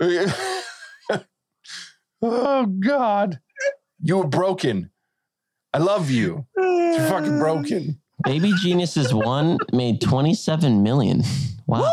oh 2.22 2.64
God. 2.64 3.40
You 4.00 4.16
were 4.16 4.26
broken. 4.26 4.90
I 5.76 5.78
love 5.78 6.10
you. 6.10 6.46
You're 6.56 7.06
fucking 7.06 7.38
broken. 7.38 8.00
Baby 8.24 8.54
Geniuses 8.62 9.12
one 9.12 9.58
made 9.74 10.00
27 10.00 10.82
million. 10.82 11.22
Wow. 11.66 11.92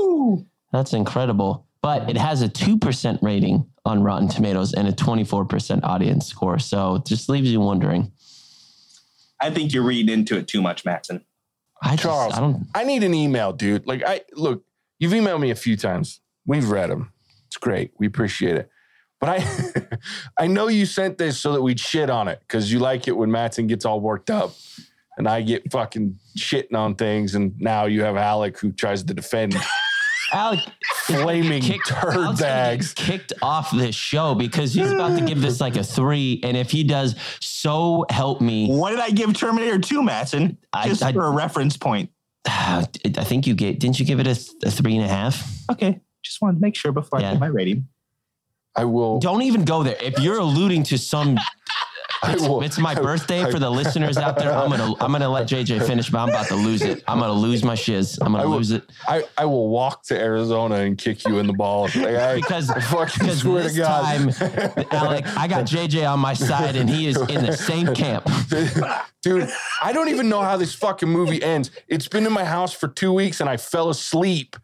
Woo! 0.00 0.46
That's 0.72 0.92
incredible. 0.92 1.66
But 1.82 2.08
it 2.08 2.16
has 2.16 2.42
a 2.42 2.48
2% 2.48 3.18
rating 3.22 3.68
on 3.84 4.04
Rotten 4.04 4.28
Tomatoes 4.28 4.74
and 4.74 4.86
a 4.86 4.92
24% 4.92 5.82
audience 5.82 6.26
score. 6.26 6.60
So 6.60 6.96
it 6.96 7.04
just 7.04 7.28
leaves 7.28 7.50
you 7.50 7.58
wondering. 7.58 8.12
I 9.40 9.50
think 9.50 9.74
you're 9.74 9.82
reading 9.82 10.12
into 10.12 10.36
it 10.36 10.46
too 10.46 10.62
much, 10.62 10.84
Matson. 10.84 11.24
I 11.82 11.96
just, 11.96 12.04
Charles. 12.04 12.34
I 12.34 12.40
don't, 12.40 12.66
I 12.76 12.84
need 12.84 13.02
an 13.02 13.12
email, 13.12 13.52
dude. 13.52 13.88
Like 13.88 14.04
I 14.06 14.20
look, 14.34 14.62
you've 15.00 15.12
emailed 15.12 15.40
me 15.40 15.50
a 15.50 15.56
few 15.56 15.76
times. 15.76 16.20
We've 16.46 16.70
read 16.70 16.90
them. 16.90 17.12
It's 17.48 17.56
great. 17.56 17.90
We 17.98 18.06
appreciate 18.06 18.56
it. 18.56 18.70
But 19.20 19.28
I 19.40 19.98
I 20.38 20.46
know 20.46 20.68
you 20.68 20.86
sent 20.86 21.18
this 21.18 21.38
so 21.38 21.52
that 21.52 21.62
we'd 21.62 21.80
shit 21.80 22.10
on 22.10 22.28
it 22.28 22.40
because 22.40 22.70
you 22.72 22.78
like 22.78 23.08
it 23.08 23.12
when 23.16 23.30
Matson 23.30 23.66
gets 23.66 23.84
all 23.84 24.00
worked 24.00 24.30
up. 24.30 24.52
And 25.18 25.26
I 25.26 25.40
get 25.40 25.72
fucking 25.72 26.18
shitting 26.38 26.74
on 26.76 26.94
things, 26.94 27.34
and 27.34 27.58
now 27.58 27.86
you 27.86 28.02
have 28.02 28.16
Alec 28.16 28.58
who 28.58 28.70
tries 28.70 29.02
to 29.04 29.14
defend 29.14 29.56
Alec 30.32 30.60
flaming 31.06 31.62
kicked, 31.62 31.86
turd 31.88 32.14
Alec's 32.16 32.40
bags. 32.40 32.92
kicked 32.94 33.32
off 33.40 33.70
this 33.70 33.94
show 33.94 34.34
because 34.34 34.74
he's 34.74 34.90
about 34.90 35.18
to 35.18 35.24
give 35.24 35.40
this 35.40 35.58
like 35.58 35.76
a 35.76 35.82
three. 35.84 36.40
And 36.42 36.54
if 36.54 36.70
he 36.70 36.84
does, 36.84 37.14
so 37.40 38.04
help 38.10 38.42
me. 38.42 38.68
What 38.68 38.90
did 38.90 38.98
I 39.00 39.08
give 39.10 39.32
Terminator 39.32 39.78
2, 39.78 40.02
Matson? 40.02 40.58
I- 40.74 40.88
Just 40.88 41.02
I- 41.02 41.12
for 41.12 41.24
a 41.24 41.30
reference 41.30 41.78
point. 41.78 42.10
I 42.46 42.82
think 43.02 43.46
you 43.46 43.54
get, 43.54 43.78
didn't 43.80 43.98
you 43.98 44.04
give 44.04 44.20
it 44.20 44.26
a, 44.26 44.38
a 44.66 44.70
three 44.70 44.96
and 44.96 45.04
a 45.04 45.08
half? 45.08 45.50
Okay. 45.70 46.00
Just 46.22 46.42
wanted 46.42 46.56
to 46.56 46.60
make 46.60 46.76
sure 46.76 46.92
before 46.92 47.20
Yeah. 47.20 47.28
I 47.28 47.32
give 47.32 47.40
my 47.40 47.46
rating. 47.46 47.88
I 48.76 48.84
will. 48.84 49.18
Don't 49.20 49.42
even 49.42 49.64
go 49.64 49.82
there. 49.82 49.96
If 50.00 50.18
you're 50.20 50.38
alluding 50.38 50.82
to 50.84 50.98
some 50.98 51.38
It's, 52.24 52.42
will- 52.42 52.62
it's 52.62 52.78
my 52.78 52.94
birthday 52.94 53.42
I- 53.44 53.50
for 53.50 53.58
the 53.58 53.68
listeners 53.70 54.16
out 54.16 54.38
there. 54.38 54.50
I'm 54.50 54.70
gonna 54.70 54.94
I'm 55.00 55.12
gonna 55.12 55.28
let 55.28 55.46
JJ 55.48 55.86
finish, 55.86 56.08
but 56.08 56.18
I'm 56.18 56.28
about 56.30 56.46
to 56.48 56.54
lose 56.56 56.80
it. 56.82 57.04
I'm 57.06 57.20
gonna 57.20 57.32
lose 57.34 57.62
my 57.62 57.74
shiz. 57.74 58.18
I'm 58.20 58.32
gonna 58.32 58.48
will- 58.48 58.56
lose 58.56 58.70
it 58.70 58.84
I, 59.06 59.24
I 59.36 59.44
will 59.44 59.68
walk 59.68 60.02
to 60.04 60.18
Arizona 60.18 60.76
and 60.76 60.96
kick 60.96 61.26
you 61.26 61.38
in 61.38 61.46
the 61.46 61.52
balls. 61.52 61.94
Like, 61.94 62.16
I, 62.16 62.36
because 62.36 62.70
I 62.70 62.80
fucking 62.80 63.30
swear 63.32 63.64
this 63.64 63.74
to 63.74 63.78
God. 63.80 64.02
time, 64.34 64.86
Alec, 64.92 65.26
I 65.36 65.46
got 65.46 65.66
JJ 65.66 66.10
on 66.10 66.18
my 66.18 66.32
side, 66.32 66.74
and 66.76 66.88
he 66.88 67.06
is 67.06 67.16
in 67.28 67.44
the 67.44 67.52
same 67.52 67.94
camp. 67.94 68.24
Dude, 69.22 69.48
I 69.82 69.92
don't 69.92 70.08
even 70.08 70.28
know 70.28 70.40
how 70.40 70.56
this 70.56 70.74
fucking 70.74 71.08
movie 71.08 71.42
ends. 71.42 71.70
It's 71.86 72.08
been 72.08 72.24
in 72.26 72.32
my 72.32 72.44
house 72.44 72.72
for 72.72 72.88
two 72.88 73.12
weeks 73.12 73.40
and 73.40 73.50
I 73.50 73.56
fell 73.58 73.90
asleep 73.90 74.56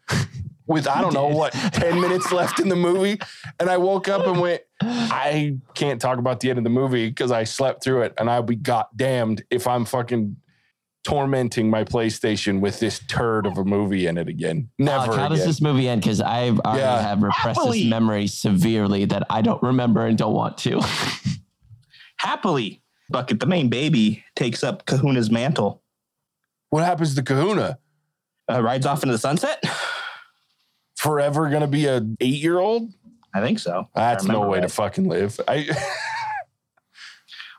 with, 0.73 0.87
I 0.87 0.99
don't 1.01 1.13
know 1.13 1.27
what, 1.27 1.53
10 1.53 2.01
minutes 2.01 2.31
left 2.31 2.59
in 2.59 2.67
the 2.67 2.75
movie. 2.75 3.19
And 3.59 3.69
I 3.69 3.77
woke 3.77 4.07
up 4.09 4.27
and 4.27 4.41
went, 4.41 4.61
I 4.81 5.57
can't 5.75 6.01
talk 6.01 6.17
about 6.17 6.39
the 6.41 6.49
end 6.49 6.57
of 6.57 6.63
the 6.65 6.69
movie 6.69 7.07
because 7.07 7.31
I 7.31 7.45
slept 7.45 7.83
through 7.83 8.01
it. 8.01 8.13
And 8.17 8.29
I'll 8.29 8.43
be 8.43 8.55
goddamned 8.57 9.43
if 9.49 9.67
I'm 9.67 9.85
fucking 9.85 10.35
tormenting 11.05 11.69
my 11.69 11.83
PlayStation 11.83 12.59
with 12.61 12.79
this 12.79 12.99
turd 13.07 13.45
of 13.45 13.57
a 13.57 13.63
movie 13.65 14.07
in 14.07 14.17
it 14.17 14.27
again. 14.29 14.69
Never. 14.79 15.05
Alec, 15.05 15.19
how 15.19 15.27
does 15.29 15.45
this 15.45 15.59
movie 15.61 15.87
end? 15.89 16.01
Because 16.01 16.21
I 16.21 16.49
already 16.49 16.79
Yeah. 16.79 17.01
have 17.01 17.21
repressed 17.21 17.59
Happily. 17.59 17.81
this 17.83 17.89
memory 17.89 18.27
severely 18.27 19.05
that 19.05 19.23
I 19.29 19.41
don't 19.41 19.61
remember 19.61 20.05
and 20.05 20.17
don't 20.17 20.33
want 20.33 20.57
to. 20.59 20.81
Happily, 22.17 22.81
Bucket, 23.09 23.39
the 23.39 23.45
main 23.45 23.69
baby, 23.69 24.23
takes 24.35 24.63
up 24.63 24.85
Kahuna's 24.85 25.29
mantle, 25.29 25.83
what 26.69 26.83
happens 26.83 27.15
to 27.15 27.21
Kahuna? 27.21 27.77
uh, 28.51 28.61
rides 28.61 28.85
off 28.85 29.03
into 29.03 29.11
the 29.13 29.17
sunset. 29.19 29.61
Forever 31.03 31.49
gonna 31.49 31.67
be 31.67 31.85
a 31.85 32.01
eight 32.21 32.41
year 32.41 32.59
old? 32.59 32.93
I 33.35 33.41
think 33.41 33.59
so. 33.59 33.89
That's 33.93 34.23
no 34.23 34.35
remember 34.35 34.49
way 34.49 34.61
to 34.61 34.69
fucking 34.69 35.09
live. 35.09 35.39
I 35.47 35.67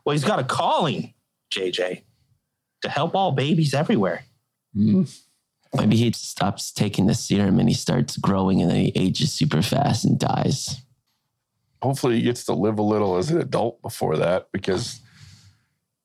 Well, 0.05 0.13
he's 0.13 0.25
got 0.25 0.39
a 0.39 0.45
calling, 0.45 1.15
JJ, 1.53 2.03
to 2.83 2.89
help 2.89 3.15
all 3.15 3.33
babies 3.33 3.75
everywhere. 3.75 4.25
Hmm. 4.75 5.05
Maybe 5.75 5.97
he 5.97 6.13
stops 6.13 6.71
taking 6.71 7.07
the 7.07 7.15
serum 7.15 7.59
and 7.59 7.69
he 7.69 7.75
starts 7.75 8.17
growing, 8.17 8.61
and 8.63 8.71
then 8.71 8.77
he 8.77 8.93
ages 8.95 9.33
super 9.33 9.61
fast 9.63 10.05
and 10.05 10.19
dies. 10.19 10.83
hopefully 11.83 12.17
he 12.17 12.23
gets 12.23 12.45
to 12.47 12.55
live 12.55 12.79
a 12.79 12.83
little 12.83 13.17
as 13.17 13.31
an 13.31 13.41
adult 13.41 13.83
before 13.83 14.17
that 14.17 14.49
because 14.53 15.01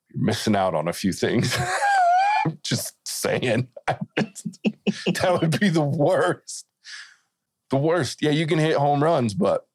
you're 0.10 0.24
missing 0.24 0.56
out 0.56 0.74
on 0.74 0.88
a 0.88 0.94
few 0.94 1.14
things. 1.14 1.58
I'm 2.46 2.58
just 2.64 2.96
saying. 3.08 3.68
that 3.88 5.38
would 5.42 5.60
be 5.60 5.70
the 5.70 5.82
worst. 5.82 6.66
The 7.72 7.78
worst. 7.78 8.22
Yeah, 8.22 8.32
you 8.32 8.48
can 8.48 8.60
hit 8.60 8.76
home 8.76 9.04
runs, 9.04 9.34
but 9.34 9.66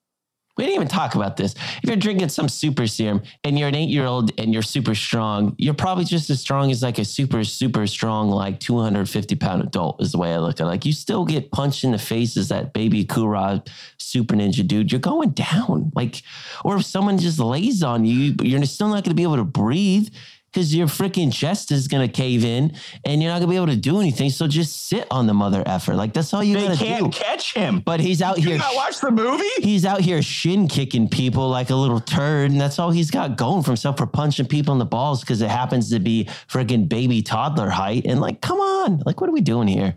We 0.57 0.65
didn't 0.65 0.77
even 0.77 0.89
talk 0.89 1.17
about 1.17 1.37
this. 1.37 1.55
If 1.83 1.89
you're 1.89 1.97
drinking 1.97 2.29
some 2.29 2.49
super 2.49 2.87
serum 2.87 3.23
and 3.43 3.59
you're 3.59 3.67
an 3.69 3.75
eight 3.75 3.89
year 3.89 4.07
old 4.07 4.31
and 4.39 4.53
you're 4.53 4.63
super 4.63 4.95
strong, 4.95 5.57
you're 5.59 5.75
probably 5.75 6.05
just 6.05 6.31
as 6.31 6.41
strong 6.41 6.71
as 6.71 6.81
like 6.81 6.99
a 7.01 7.05
super, 7.05 7.43
super 7.43 7.89
strong, 7.89 8.31
like 8.31 8.61
250 8.61 9.35
pound 9.35 9.63
adult, 9.63 10.01
is 10.01 10.13
the 10.13 10.19
way 10.19 10.33
I 10.33 10.39
look 10.39 10.61
at 10.61 10.65
it. 10.65 10.67
Like 10.67 10.85
you 10.85 10.93
still 10.93 11.25
get 11.25 11.51
punched 11.51 11.83
in 11.83 11.91
the 11.91 11.99
face 11.99 12.37
as 12.37 12.49
that 12.51 12.73
baby 12.73 13.05
Kura 13.05 13.65
super 13.99 14.37
ninja 14.37 14.65
dude. 14.67 14.93
You're 14.93 15.01
going 15.01 15.31
down. 15.31 15.91
Like, 15.97 16.23
or 16.65 16.77
if 16.77 16.85
someone 16.85 17.19
just 17.19 17.41
lays 17.41 17.83
on 17.83 18.05
you, 18.05 18.35
you're 18.41 18.65
still 18.65 18.89
not 18.89 19.03
going 19.03 19.11
to 19.11 19.15
be 19.15 19.25
able 19.25 19.37
to 19.37 19.45
breathe 19.45 20.09
because 20.55 20.73
your 20.73 20.87
freaking 20.87 21.33
chest 21.33 21.73
is 21.73 21.89
to 22.07 22.13
cave 22.13 22.45
in 22.45 22.73
and 23.05 23.21
you're 23.21 23.33
not 23.33 23.41
to 23.49 23.51
be 23.51 23.57
able 23.57 23.67
to 23.67 23.77
do 23.77 23.99
anything. 24.01 24.31
So 24.31 24.47
just 24.47 24.87
sit 24.87 25.05
on 25.11 25.27
the 25.27 25.35
mother 25.35 25.65
effer. 25.67 25.95
Like 25.95 26.13
that's 26.13 26.33
all 26.33 26.45
you 26.45 26.55
They 26.57 26.69
got 26.69 26.79
to 26.79 26.85
can't 26.85 27.13
do. 27.13 27.19
catch 27.19 27.53
him. 27.55 27.81
But 27.81 27.99
he's 27.99 28.23
out 28.23 28.39
you 28.39 28.51
here. 28.51 28.59
not 28.59 28.75
watch 28.77 29.01
the 29.01 29.11
movie? 29.11 29.45
He's 29.59 29.85
out 29.85 30.01
here 30.01 30.23
shin 30.23 30.69
kicking 30.69 31.09
people 31.09 31.49
like 31.49 31.71
a 31.71 31.75
little 31.75 31.99
turd, 32.01 32.53
and 32.53 32.61
that's 32.61 32.79
all 32.79 32.93
he's 32.93 33.11
got 33.11 33.37
going 33.37 33.63
for 33.65 33.71
himself 33.71 33.97
for 33.97 34.07
punching 34.07 34.47
people 34.47 34.73
in 34.73 34.79
the 34.79 34.85
balls 34.85 35.21
because 35.21 35.43
it 35.43 35.51
happens 35.51 35.91
to 35.91 35.99
be 35.99 36.27
freaking 36.49 36.89
baby 36.89 37.21
toddler 37.21 37.71
height. 37.71 38.07
And 38.07 38.21
like, 38.21 38.41
come 38.41 38.61
on, 38.61 39.03
like, 39.05 39.21
what 39.21 39.29
are 39.29 39.33
we 39.33 39.41
doing 39.41 39.67
here? 39.67 39.97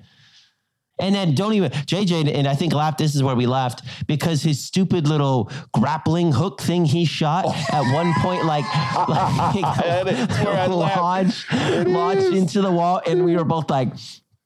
And 1.00 1.14
then 1.14 1.36
don't 1.36 1.54
even 1.54 1.72
JJ 1.72 2.34
and 2.34 2.48
I 2.48 2.56
think 2.56 2.74
laughed. 2.74 2.98
This 2.98 3.16
is 3.16 3.22
where 3.22 3.36
we 3.36 3.46
laughed 3.46 3.84
because 4.08 4.42
his 4.42 4.64
stupid 4.64 5.08
little 5.08 5.52
grappling 5.74 6.32
hook 6.32 6.62
thing 6.62 6.86
he 6.86 7.06
shot 7.06 7.46
oh. 7.48 7.66
at 7.72 7.94
one 7.94 8.14
point, 8.16 8.46
like, 8.46 8.66
like 9.08 9.54
That 9.78 10.08
is 10.08 10.28
where 10.46 10.58
I 10.58 10.68
laughed. 10.68 10.98
launch, 10.98 11.88
launch 11.88 12.36
into 12.36 12.62
the 12.62 12.72
wall, 12.72 13.02
and 13.06 13.26
we 13.26 13.36
were 13.36 13.44
both 13.44 13.70
like, 13.70 13.94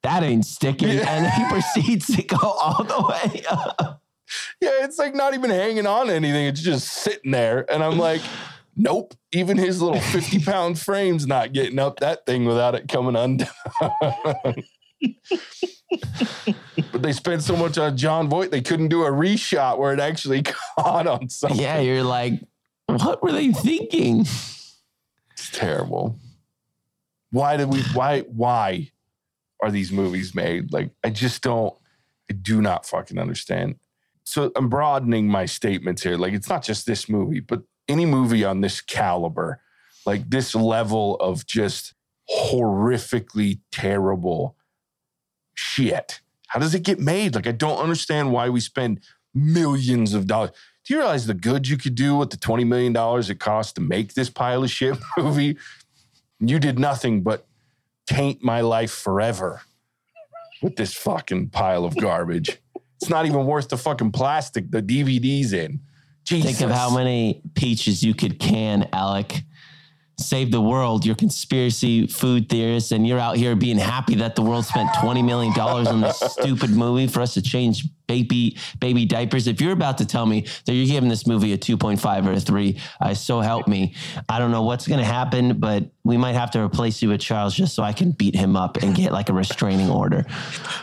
"That 0.03 0.23
ain't 0.23 0.45
sticking." 0.45 0.89
And 0.89 1.25
he 1.31 1.49
proceeds 1.49 2.07
to 2.15 2.23
go 2.23 2.37
all 2.37 2.83
the 2.83 3.07
way 3.07 3.43
up. 3.49 4.01
Yeah, 4.59 4.83
it's 4.83 4.97
like 4.97 5.15
not 5.15 5.33
even 5.33 5.49
hanging 5.49 5.85
on 5.85 6.07
to 6.07 6.13
anything. 6.13 6.45
It's 6.45 6.61
just 6.61 6.87
sitting 6.87 7.31
there. 7.31 7.69
And 7.71 7.83
I'm 7.83 7.97
like, 7.97 8.21
nope. 8.75 9.13
Even 9.31 9.57
his 9.57 9.81
little 9.81 9.99
50 9.99 10.39
pound 10.43 10.79
frame's 10.79 11.27
not 11.27 11.53
getting 11.53 11.79
up 11.79 11.99
that 11.99 12.25
thing 12.25 12.45
without 12.45 12.75
it 12.75 12.87
coming 12.87 13.15
undone. 13.15 13.47
but 16.91 17.01
they 17.01 17.11
spent 17.11 17.43
so 17.43 17.55
much 17.55 17.77
on 17.77 17.97
Jon 17.97 18.29
Voight, 18.29 18.51
they 18.51 18.61
couldn't 18.61 18.89
do 18.89 19.03
a 19.03 19.11
reshot 19.11 19.77
where 19.77 19.93
it 19.93 19.99
actually 19.99 20.43
caught 20.77 21.07
on 21.07 21.29
something. 21.29 21.59
Yeah, 21.59 21.79
you're 21.79 22.03
like, 22.03 22.41
what 22.87 23.21
were 23.23 23.31
they 23.31 23.51
thinking? 23.51 24.21
It's 24.21 25.49
terrible. 25.51 26.17
Why 27.31 27.57
did 27.57 27.69
we 27.69 27.81
why 27.93 28.21
why 28.21 28.91
are 29.61 29.71
these 29.71 29.91
movies 29.91 30.35
made? 30.35 30.73
Like 30.73 30.91
I 31.03 31.09
just 31.09 31.41
don't 31.41 31.73
I 32.29 32.33
do 32.33 32.61
not 32.61 32.85
fucking 32.85 33.17
understand. 33.17 33.75
So 34.23 34.51
I'm 34.55 34.69
broadening 34.69 35.27
my 35.27 35.45
statements 35.45 36.03
here. 36.03 36.17
Like 36.17 36.33
it's 36.33 36.49
not 36.49 36.63
just 36.63 36.85
this 36.85 37.09
movie, 37.09 37.39
but 37.39 37.63
any 37.87 38.05
movie 38.05 38.43
on 38.43 38.61
this 38.61 38.81
caliber, 38.81 39.61
like 40.05 40.29
this 40.29 40.53
level 40.53 41.15
of 41.15 41.45
just 41.45 41.93
horrifically 42.29 43.59
terrible 43.71 44.55
shit. 45.53 46.21
How 46.47 46.59
does 46.59 46.75
it 46.75 46.83
get 46.83 46.99
made? 46.99 47.35
Like 47.35 47.47
I 47.47 47.51
don't 47.51 47.77
understand 47.77 48.31
why 48.31 48.49
we 48.49 48.59
spend 48.59 48.99
millions 49.33 50.13
of 50.13 50.27
dollars. 50.27 50.51
Do 50.85 50.93
you 50.93 50.99
realize 50.99 51.27
the 51.27 51.33
good 51.33 51.67
you 51.67 51.77
could 51.77 51.95
do 51.95 52.15
with 52.15 52.31
the 52.31 52.37
$20 52.37 52.65
million 52.67 52.95
it 53.29 53.39
cost 53.39 53.75
to 53.75 53.81
make 53.81 54.13
this 54.13 54.29
pile 54.29 54.63
of 54.63 54.71
shit 54.71 54.97
movie? 55.17 55.57
You 56.39 56.59
did 56.59 56.79
nothing 56.79 57.21
but 57.21 57.45
taint 58.07 58.43
my 58.43 58.61
life 58.61 58.91
forever 58.91 59.61
with 60.61 60.75
this 60.75 60.93
fucking 60.93 61.49
pile 61.49 61.85
of 61.85 61.95
garbage. 61.97 62.57
It's 62.99 63.09
not 63.09 63.25
even 63.25 63.45
worth 63.45 63.69
the 63.69 63.77
fucking 63.77 64.11
plastic 64.11 64.71
the 64.71 64.81
DVD's 64.81 65.53
in. 65.53 65.79
Jesus. 66.23 66.57
Think 66.57 66.69
of 66.69 66.75
how 66.75 66.95
many 66.95 67.41
peaches 67.55 68.03
you 68.03 68.13
could 68.13 68.39
can, 68.39 68.87
Alec. 68.93 69.43
Save 70.17 70.52
the 70.52 70.62
world, 70.62 71.06
you're 71.06 71.15
conspiracy 71.15 72.08
food 72.08 72.47
theorists, 72.47 72.91
and 72.91 73.08
you're 73.08 73.19
out 73.19 73.38
here 73.38 73.56
being 73.56 73.78
happy 73.78 74.15
that 74.15 74.36
the 74.36 74.41
world 74.41 74.65
spent 74.65 74.89
$20 74.95 75.26
million 75.26 75.52
on 75.60 76.02
this 76.02 76.19
stupid 76.39 76.69
movie 76.69 77.08
for 77.08 77.21
us 77.21 77.34
to 77.34 77.41
change 77.41 77.86
baby 78.08 78.58
baby 78.80 79.06
diapers. 79.06 79.47
If 79.47 79.62
you're 79.62 79.71
about 79.71 79.97
to 80.00 80.06
tell 80.06 80.26
me 80.26 80.45
that 80.65 80.74
you're 80.74 80.86
giving 80.86 81.10
this 81.10 81.26
movie 81.26 81.54
a 81.54 81.58
2.5 81.58 82.28
or 82.28 82.34
a 82.34 82.39
3, 82.39 82.80
I 83.00 83.13
so 83.13 83.39
help 83.39 83.67
me. 83.67 83.95
I 84.28 84.38
don't 84.38 84.52
know 84.52 84.63
what's 84.63 84.88
gonna 84.88 85.06
happen, 85.06 85.60
but 85.60 85.89
we 86.04 86.17
might 86.17 86.34
have 86.34 86.52
to 86.52 86.60
replace 86.62 87.02
you 87.02 87.10
with 87.10 87.21
Charles 87.21 87.56
just 87.56 87.74
so 87.74 87.84
I 87.84 87.93
can 87.93 88.12
beat 88.12 88.36
him 88.36 88.56
up 88.56 88.78
and 88.78 88.93
get 88.93 89.13
like 89.13 89.30
a 89.30 89.34
restraining 89.34 89.89
order. 89.89 90.24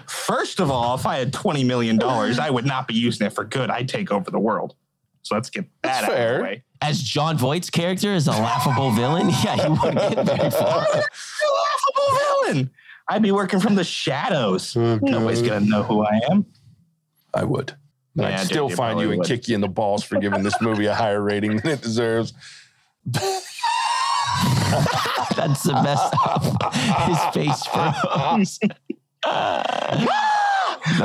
First 0.07 0.59
of 0.59 0.71
all, 0.71 0.95
if 0.95 1.07
I 1.07 1.19
had 1.19 1.33
$20 1.33 1.67
million, 1.67 2.03
I 2.03 2.51
would 2.51 2.67
not 2.67 2.89
be 2.89 2.95
using 2.95 3.27
it 3.27 3.35
for 3.35 3.45
good. 3.45 3.71
I'd 3.71 3.89
take 3.89 4.11
over 4.11 4.31
the 4.31 4.39
world. 4.39 4.75
So 5.29 5.35
let's 5.35 5.51
get 5.51 5.67
that 5.83 5.83
That's 5.83 6.05
out 6.05 6.11
of 6.11 6.17
fair. 6.17 6.37
the 6.39 6.43
way. 6.43 6.63
As 6.81 7.03
Jon 7.03 7.37
Voight's 7.37 7.69
character 7.69 8.15
is 8.15 8.29
a 8.29 8.31
laughable 8.31 8.91
villain, 8.93 9.29
yeah, 9.45 9.57
he 9.57 9.69
wouldn't 9.69 10.15
get 10.15 10.25
very 10.25 10.51
far. 10.53 10.87
You're 10.87 11.03
a 11.03 11.55
laughable 11.61 12.19
villain. 12.47 12.71
I'd 13.11 13.21
be 13.21 13.31
working 13.31 13.61
from 13.61 13.75
the 13.75 13.85
shadows. 13.85 14.75
Oh, 14.75 14.99
Nobody's 15.03 15.43
going 15.43 15.65
to 15.65 15.69
know 15.69 15.83
who 15.83 16.03
I 16.03 16.19
am. 16.31 16.47
I 17.35 17.45
would. 17.45 17.73
And 18.17 18.23
Yeah, 18.23 18.41
I'd 18.41 18.47
still 18.47 18.69
dude, 18.69 18.71
you 18.71 18.77
find 18.77 19.01
you 19.01 19.11
and 19.11 19.19
would. 19.19 19.27
kick 19.29 19.49
you 19.49 19.55
in 19.55 19.61
the 19.61 19.69
balls 19.69 20.03
for 20.03 20.19
giving 20.19 20.43
this 20.43 20.59
movie 20.63 20.87
a 20.87 20.95
higher 20.95 21.21
rating 21.21 21.59
than 21.59 21.73
it 21.73 21.83
deserves. 21.83 22.33
That's 25.37 25.63
the 25.63 25.73
best. 25.85 26.15
His 27.07 27.19
face 27.35 27.67
froze. 27.67 28.59
That 29.25 30.07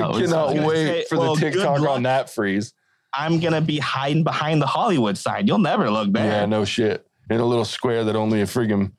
was 0.10 0.22
Cannot 0.22 0.54
wait 0.66 0.86
say, 0.86 1.06
for 1.10 1.18
well, 1.18 1.36
the 1.36 1.42
good 1.42 1.54
TikTok 1.56 1.82
on 1.82 2.04
that 2.04 2.30
freeze. 2.30 2.74
I'm 3.14 3.40
to 3.54 3.62
be 3.62 3.80
hiding 3.80 4.24
behind 4.24 4.62
the 4.62 4.66
Hollywood 4.68 5.18
sign. 5.18 5.48
You'll 5.48 5.58
never 5.60 5.90
look 5.90 6.12
back. 6.12 6.26
Yeah, 6.26 6.46
no 6.46 6.66
shit. 6.66 7.06
In 7.30 7.40
a 7.40 7.46
little 7.46 7.66
square 7.66 8.04
that 8.04 8.16
only 8.16 8.42
a 8.42 8.46
friggin' 8.46 8.92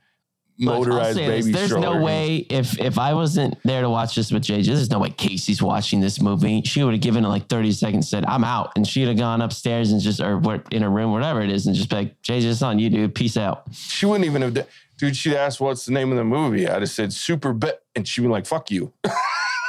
motorized 0.59 1.17
say 1.17 1.27
this, 1.27 1.45
baby 1.47 1.53
There's 1.53 1.71
stroller. 1.71 1.99
no 1.99 2.05
way 2.05 2.37
if 2.49 2.79
if 2.81 2.99
I 2.99 3.13
wasn't 3.15 3.57
there 3.65 3.83
to 3.83 3.91
watch 3.91 4.15
this 4.15 4.31
with 4.31 4.45
JJ, 4.45 4.67
there's 4.67 4.91
no 4.91 5.01
way 5.01 5.11
Casey's 5.11 5.61
watching 5.61 6.01
this 6.01 6.21
movie. 6.21 6.63
She 6.63 6.83
would 6.85 6.95
have 6.95 7.01
given 7.03 7.25
it 7.25 7.29
like 7.29 7.49
30 7.49 7.73
seconds, 7.73 8.09
said, 8.09 8.25
I'm 8.25 8.45
out. 8.45 8.73
And 8.77 8.87
she'd 8.87 9.09
have 9.09 9.17
gone 9.19 9.43
upstairs 9.43 9.91
and 9.93 10.01
just 10.01 10.21
or 10.21 10.41
in 10.71 10.83
a 10.85 10.89
room, 10.89 11.13
whatever 11.13 11.41
it 11.43 11.51
is, 11.51 11.67
and 11.67 11.75
just 11.75 11.91
be 11.91 11.97
like, 11.97 12.23
JJ, 12.23 12.45
it's 12.45 12.63
on 12.63 12.79
you, 12.79 12.89
dude. 12.89 13.15
Peace 13.15 13.37
out. 13.37 13.65
She 13.73 14.07
wouldn't 14.07 14.25
even 14.27 14.43
have. 14.43 14.55
d- 14.55 14.63
Dude, 14.97 15.17
she'd 15.17 15.35
asked 15.35 15.61
what's 15.61 15.87
the 15.87 15.93
name 15.93 16.13
of 16.13 16.17
the 16.19 16.25
movie. 16.25 16.69
I'd 16.69 16.83
have 16.83 16.89
said 16.89 17.13
Super 17.13 17.53
Bet, 17.53 17.83
and 17.97 18.07
she'd 18.07 18.21
be 18.23 18.29
like, 18.29 18.47
"Fuck 18.47 18.71
you." 18.71 18.93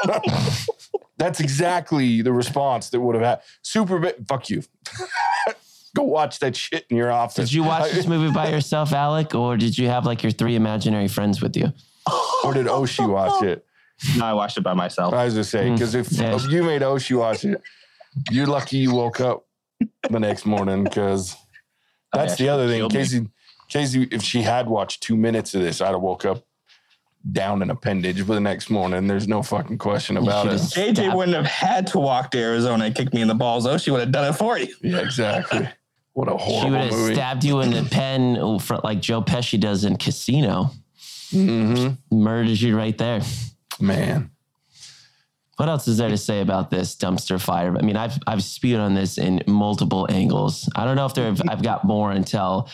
That's 1.18 1.40
exactly 1.40 2.22
the 2.22 2.34
response 2.34 2.90
that 2.90 3.00
would 3.00 3.16
have 3.16 3.24
had. 3.24 3.42
Super 3.62 4.00
Bet, 4.00 4.28
fuck 4.28 4.50
you. 4.50 4.64
Go 5.96 6.04
watch 6.04 6.40
that 6.40 6.58
shit 6.58 6.86
in 6.90 6.98
your 6.98 7.12
office. 7.12 7.50
Did 7.50 7.54
you 7.54 7.64
watch 7.64 7.92
this 7.92 8.06
movie 8.06 8.34
by 8.34 8.50
yourself, 8.50 8.92
Alec, 8.92 9.34
or 9.34 9.56
did 9.56 9.78
you 9.78 9.88
have 9.88 10.06
like 10.06 10.24
your 10.24 10.32
three 10.32 10.56
imaginary 10.56 11.08
friends 11.08 11.42
with 11.42 11.56
you? 11.56 11.72
or 12.44 12.54
did 12.54 12.68
Oshi 12.68 13.08
watch 13.10 13.44
it? 13.44 13.66
No, 14.18 14.26
I 14.26 14.34
watched 14.34 14.58
it 14.58 14.62
by 14.62 14.74
myself. 14.74 15.14
I 15.14 15.24
was 15.26 15.36
just 15.36 15.52
saying 15.52 15.76
because 15.76 15.96
mm. 15.96 16.00
if, 16.02 16.12
Yeah. 16.12 16.36
if 16.36 16.52
you 16.52 16.64
made 16.64 16.82
Oshi 16.82 17.18
watch 17.18 17.46
it, 17.46 17.62
you're 18.30 18.46
lucky 18.46 18.78
you 18.78 18.94
woke 18.94 19.22
up 19.22 19.46
the 20.10 20.20
next 20.20 20.46
morning 20.46 20.84
because 20.84 21.36
Oh, 22.14 22.20
that's 22.20 22.40
yeah, 22.40 22.46
the 22.46 22.54
other 22.54 22.68
thing. 22.68 22.80
killed 22.80 22.94
me. 22.94 23.00
Casey, 23.00 23.30
Casey, 23.70 24.04
if 24.12 24.22
she 24.22 24.42
had 24.42 24.68
watched 24.68 25.02
two 25.02 25.16
minutes 25.18 25.56
of 25.56 25.62
this, 25.62 25.82
I'd 25.82 25.92
have 25.92 26.02
woke 26.02 26.26
up 26.26 26.46
down 27.32 27.62
an 27.62 27.70
appendage 27.72 28.20
for 28.26 28.34
the 28.36 28.40
next 28.40 28.70
morning. 28.70 29.08
There's 29.08 29.28
no 29.28 29.42
fucking 29.42 29.78
question 29.80 30.18
about 30.18 30.48
it. 30.48 30.60
should've- 30.60 30.96
JJ 30.96 31.16
wouldn't 31.16 31.36
have 31.36 31.46
had 31.48 31.88
to 31.88 32.00
walk 32.00 32.32
to 32.32 32.38
Arizona 32.40 32.86
and 32.86 32.96
kick 32.96 33.14
me 33.14 33.22
in 33.22 33.28
the 33.28 33.34
balls, 33.36 33.64
though. 33.64 33.78
She 33.78 33.92
would 33.92 34.02
have 34.02 34.12
done 34.12 34.30
it 34.30 34.34
for 34.38 34.58
you. 34.60 34.74
Yeah, 34.82 34.98
exactly. 35.00 35.68
What 36.14 36.28
a 36.28 36.38
horrible 36.38 36.62
She 36.68 36.70
would 36.72 36.82
have 36.82 36.92
movie. 36.92 37.14
stabbed 37.16 37.44
you 37.44 37.62
in 37.62 37.72
the 37.72 37.84
pen 37.92 38.60
for, 38.60 38.78
like 38.84 39.02
Joe 39.02 39.22
Pesci 39.22 39.60
does 39.60 39.84
in 39.86 39.98
Casino. 39.98 40.72
hmm 41.32 41.90
Murders 42.12 42.62
you 42.62 42.78
right 42.78 42.98
there. 42.98 43.22
Man, 43.80 44.30
What 45.58 45.68
else 45.68 45.88
is 45.88 45.98
there 45.98 46.10
to 46.10 46.18
say 46.18 46.42
about 46.42 46.70
this 46.70 46.96
dumpster 46.96 47.42
fire? 47.42 47.76
I 47.78 47.82
mean, 47.82 47.98
I've 47.98 48.18
I've 48.28 48.44
spewed 48.44 48.80
on 48.80 48.94
this 48.94 49.18
in 49.18 49.42
multiple 49.48 50.06
angles. 50.10 50.70
I 50.76 50.86
don't 50.86 50.96
know 50.96 51.06
if 51.06 51.14
there 51.14 51.26
have, 51.26 51.42
I've 51.50 51.62
got 51.64 51.84
more 51.84 52.12
until 52.12 52.70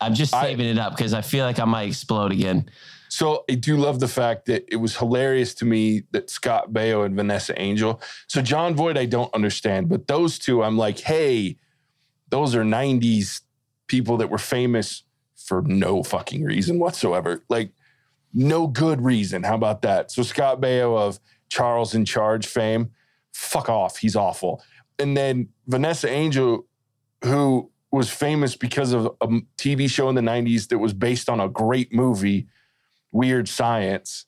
I'm 0.00 0.14
just 0.14 0.34
I- 0.34 0.42
saving 0.42 0.66
it 0.66 0.78
up 0.78 0.96
because 0.96 1.14
I 1.14 1.22
feel 1.22 1.44
like 1.44 1.58
I 1.58 1.64
might 1.64 1.88
explode 1.88 2.30
again. 2.32 2.68
So 3.08 3.44
I 3.50 3.54
do 3.54 3.76
love 3.76 4.00
the 4.00 4.08
fact 4.08 4.46
that 4.46 4.64
it 4.70 4.76
was 4.76 4.96
hilarious 4.96 5.54
to 5.54 5.64
me 5.64 6.02
that 6.12 6.30
Scott 6.30 6.72
Baio 6.72 7.04
and 7.04 7.16
Vanessa 7.16 7.58
Angel. 7.60 8.00
So 8.26 8.42
Jon 8.42 8.74
Voight, 8.74 8.98
I 8.98 9.06
don't 9.06 9.32
understand, 9.34 9.88
but 9.88 10.06
those 10.06 10.38
two, 10.38 10.62
I'm 10.62 10.76
like, 10.76 11.00
hey, 11.00 11.56
those 12.28 12.54
are 12.54 12.62
90s 12.62 13.42
people 13.86 14.18
that 14.18 14.30
were 14.30 14.38
famous 14.38 15.04
for 15.36 15.62
no 15.62 16.02
fucking 16.02 16.44
reason 16.44 16.78
whatsoever. 16.78 17.42
Like, 17.48 17.72
no 18.34 18.66
good 18.66 19.00
reason. 19.00 19.42
How 19.42 19.54
about 19.54 19.82
that? 19.82 20.10
So 20.10 20.22
Scott 20.22 20.60
Baio 20.60 20.98
of 20.98 21.18
Charles 21.48 21.94
in 21.94 22.04
Charge 22.04 22.46
fame, 22.46 22.90
fuck 23.32 23.68
off. 23.68 23.96
He's 23.96 24.16
awful. 24.16 24.62
And 24.98 25.16
then 25.16 25.48
Vanessa 25.66 26.08
Angel, 26.08 26.66
who 27.24 27.70
was 27.90 28.10
famous 28.10 28.54
because 28.54 28.92
of 28.92 29.06
a 29.20 29.26
TV 29.56 29.88
show 29.88 30.08
in 30.10 30.14
the 30.14 30.20
90s 30.20 30.68
that 30.68 30.78
was 30.78 30.92
based 30.92 31.28
on 31.30 31.40
a 31.40 31.48
great 31.48 31.92
movie, 31.92 32.46
Weird 33.12 33.48
Science, 33.48 34.26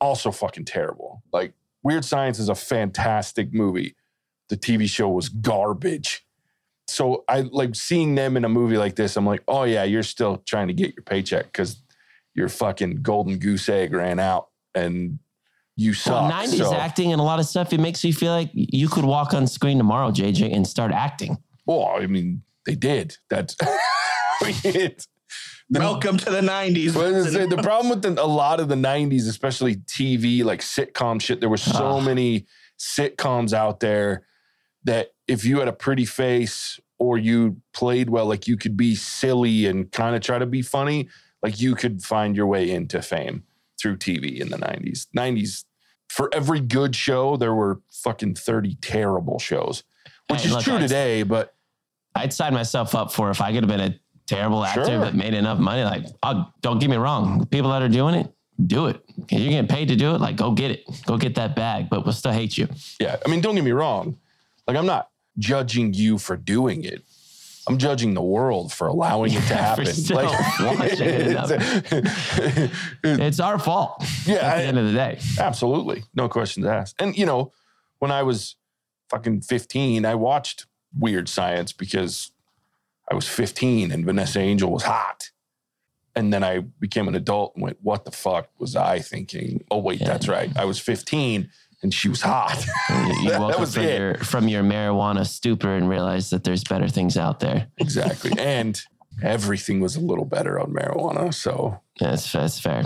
also 0.00 0.30
fucking 0.30 0.64
terrible. 0.64 1.22
Like, 1.32 1.52
Weird 1.82 2.04
Science 2.04 2.38
is 2.38 2.48
a 2.48 2.54
fantastic 2.54 3.52
movie. 3.52 3.94
The 4.48 4.56
TV 4.56 4.88
show 4.88 5.08
was 5.08 5.28
garbage. 5.28 6.24
so 6.86 7.24
I 7.28 7.42
like 7.42 7.74
seeing 7.74 8.14
them 8.14 8.36
in 8.36 8.44
a 8.44 8.48
movie 8.48 8.78
like 8.78 8.96
this. 8.96 9.16
I'm 9.16 9.26
like, 9.26 9.42
oh 9.46 9.64
yeah, 9.64 9.84
you're 9.84 10.02
still 10.02 10.38
trying 10.46 10.68
to 10.68 10.74
get 10.74 10.94
your 10.96 11.02
paycheck 11.02 11.46
because 11.46 11.82
your 12.34 12.48
fucking 12.48 13.02
golden 13.02 13.38
goose 13.38 13.68
egg 13.68 13.92
ran 13.92 14.18
out 14.18 14.48
and 14.74 15.18
you 15.76 15.92
suck. 15.92 16.30
Well, 16.30 16.46
90s 16.46 16.56
so- 16.58 16.74
acting 16.74 17.12
and 17.12 17.20
a 17.20 17.24
lot 17.24 17.40
of 17.40 17.46
stuff, 17.46 17.72
it 17.72 17.80
makes 17.80 18.02
you 18.04 18.12
feel 18.14 18.32
like 18.32 18.50
you 18.54 18.88
could 18.88 19.04
walk 19.04 19.34
on 19.34 19.46
screen 19.46 19.76
tomorrow, 19.78 20.10
JJ, 20.10 20.54
and 20.54 20.66
start 20.66 20.92
acting. 20.92 21.36
Well, 21.66 21.92
I 21.94 22.06
mean, 22.06 22.42
they 22.64 22.74
did. 22.74 23.16
That's 23.28 23.54
it. 24.42 25.06
Welcome 25.70 26.16
to 26.18 26.30
the 26.30 26.40
90s. 26.40 26.94
Well, 26.94 27.12
the 27.48 27.62
problem 27.62 27.90
with 27.90 28.02
the, 28.02 28.22
a 28.22 28.24
lot 28.24 28.58
of 28.60 28.68
the 28.68 28.74
90s, 28.74 29.28
especially 29.28 29.76
TV, 29.76 30.42
like 30.42 30.60
sitcom 30.60 31.20
shit, 31.20 31.40
there 31.40 31.48
were 31.50 31.58
so 31.58 32.00
many 32.00 32.46
sitcoms 32.78 33.52
out 33.52 33.80
there 33.80 34.24
that 34.84 35.12
if 35.26 35.44
you 35.44 35.58
had 35.58 35.68
a 35.68 35.72
pretty 35.72 36.06
face 36.06 36.80
or 36.98 37.18
you 37.18 37.60
played 37.74 38.08
well, 38.08 38.24
like 38.26 38.48
you 38.48 38.56
could 38.56 38.76
be 38.76 38.94
silly 38.94 39.66
and 39.66 39.92
kind 39.92 40.16
of 40.16 40.22
try 40.22 40.38
to 40.38 40.46
be 40.46 40.62
funny, 40.62 41.08
like 41.42 41.60
you 41.60 41.74
could 41.74 42.02
find 42.02 42.34
your 42.34 42.46
way 42.46 42.70
into 42.70 43.02
fame 43.02 43.42
through 43.80 43.96
TV 43.98 44.40
in 44.40 44.48
the 44.48 44.56
90s. 44.56 45.06
90s, 45.16 45.64
for 46.08 46.30
every 46.32 46.60
good 46.60 46.96
show, 46.96 47.36
there 47.36 47.54
were 47.54 47.80
fucking 47.90 48.34
30 48.36 48.76
terrible 48.80 49.38
shows, 49.38 49.84
which 50.28 50.40
Hey, 50.40 50.46
is 50.48 50.54
look, 50.54 50.64
true 50.64 50.76
I- 50.76 50.80
today, 50.80 51.22
but 51.24 51.54
I'd 52.14 52.32
sign 52.32 52.54
myself 52.54 52.94
up 52.94 53.12
for 53.12 53.30
if 53.30 53.40
I 53.42 53.52
could 53.52 53.62
have 53.62 53.68
been 53.68 53.92
a 53.92 54.00
terrible 54.28 54.64
actor 54.64 54.84
Sure. 54.84 55.00
but 55.00 55.14
made 55.14 55.34
enough 55.34 55.58
money. 55.58 55.82
Like, 55.82 56.04
oh, 56.22 56.46
don't 56.60 56.78
get 56.78 56.88
me 56.90 56.96
wrong. 56.96 57.46
People 57.46 57.70
that 57.70 57.82
are 57.82 57.88
doing 57.88 58.14
it, 58.14 58.32
do 58.64 58.86
it. 58.86 59.02
If 59.28 59.40
you're 59.40 59.50
getting 59.50 59.66
paid 59.66 59.88
to 59.88 59.96
do 59.96 60.14
it, 60.14 60.20
like, 60.20 60.36
go 60.36 60.52
get 60.52 60.70
it. 60.70 60.84
Go 61.06 61.16
get 61.16 61.34
that 61.36 61.56
bag, 61.56 61.88
but 61.90 62.04
we'll 62.04 62.12
still 62.12 62.32
hate 62.32 62.56
you. 62.56 62.68
Yeah, 63.00 63.16
I 63.24 63.28
mean, 63.28 63.40
don't 63.40 63.54
get 63.56 63.64
me 63.64 63.72
wrong. 63.72 64.16
Like, 64.66 64.76
I'm 64.76 64.86
not 64.86 65.08
judging 65.38 65.94
you 65.94 66.18
for 66.18 66.36
doing 66.36 66.84
it. 66.84 67.02
I'm 67.68 67.78
judging 67.78 68.14
the 68.14 68.22
world 68.22 68.72
for 68.72 68.86
allowing 68.86 69.32
it 69.32 69.42
to 69.48 69.54
happen. 69.54 69.86
it 69.86 70.10
it's- 70.10 71.92
It's 73.04 73.40
our 73.40 73.58
fault 73.58 74.04
yeah, 74.26 74.36
at 74.36 74.56
the 74.56 74.62
I- 74.62 74.64
end 74.64 74.78
of 74.78 74.86
the 74.86 74.92
day. 74.92 75.18
absolutely, 75.38 76.04
no 76.14 76.28
questions 76.28 76.66
asked. 76.66 76.96
And 77.00 77.16
you 77.16 77.26
know, 77.26 77.52
when 77.98 78.10
I 78.10 78.22
was 78.22 78.56
fucking 79.10 79.42
15, 79.42 80.04
I 80.04 80.14
watched 80.14 80.66
Weird 80.98 81.28
Science 81.28 81.72
because 81.72 82.30
I 83.10 83.14
was 83.14 83.26
15 83.28 83.90
and 83.92 84.04
Vanessa 84.04 84.38
Angel 84.40 84.70
was 84.70 84.82
hot. 84.82 85.30
And 86.14 86.32
then 86.32 86.42
I 86.42 86.60
became 86.60 87.06
an 87.08 87.14
adult 87.14 87.54
and 87.54 87.62
went, 87.62 87.78
"What 87.80 88.04
the 88.04 88.10
fuck 88.10 88.48
was 88.58 88.74
I 88.74 88.98
thinking?" 88.98 89.64
Oh 89.70 89.78
wait, 89.78 90.00
Yeah. 90.00 90.08
that's 90.08 90.26
right. 90.28 90.50
I 90.56 90.64
was 90.64 90.78
15 90.80 91.48
and 91.82 91.94
she 91.94 92.08
was 92.08 92.22
hot. 92.22 92.64
You, 92.90 92.96
woke 93.24 93.24
that 93.24 93.40
up 93.54 93.60
was 93.60 93.74
from 93.74 93.84
it. 93.84 93.98
your, 93.98 94.14
from 94.16 94.48
your 94.48 94.62
marijuana 94.64 95.24
stupor 95.26 95.74
and 95.76 95.88
realized 95.88 96.30
that 96.32 96.42
there's 96.44 96.64
better 96.64 96.88
things 96.88 97.16
out 97.16 97.38
there. 97.40 97.68
Exactly. 97.78 98.32
and 98.38 98.80
everything 99.22 99.80
was 99.80 99.94
a 99.96 100.00
little 100.00 100.24
better 100.24 100.58
on 100.60 100.72
marijuana. 100.72 101.32
So 101.32 101.80
That's 102.00 102.30
that's 102.32 102.58
fair. 102.58 102.84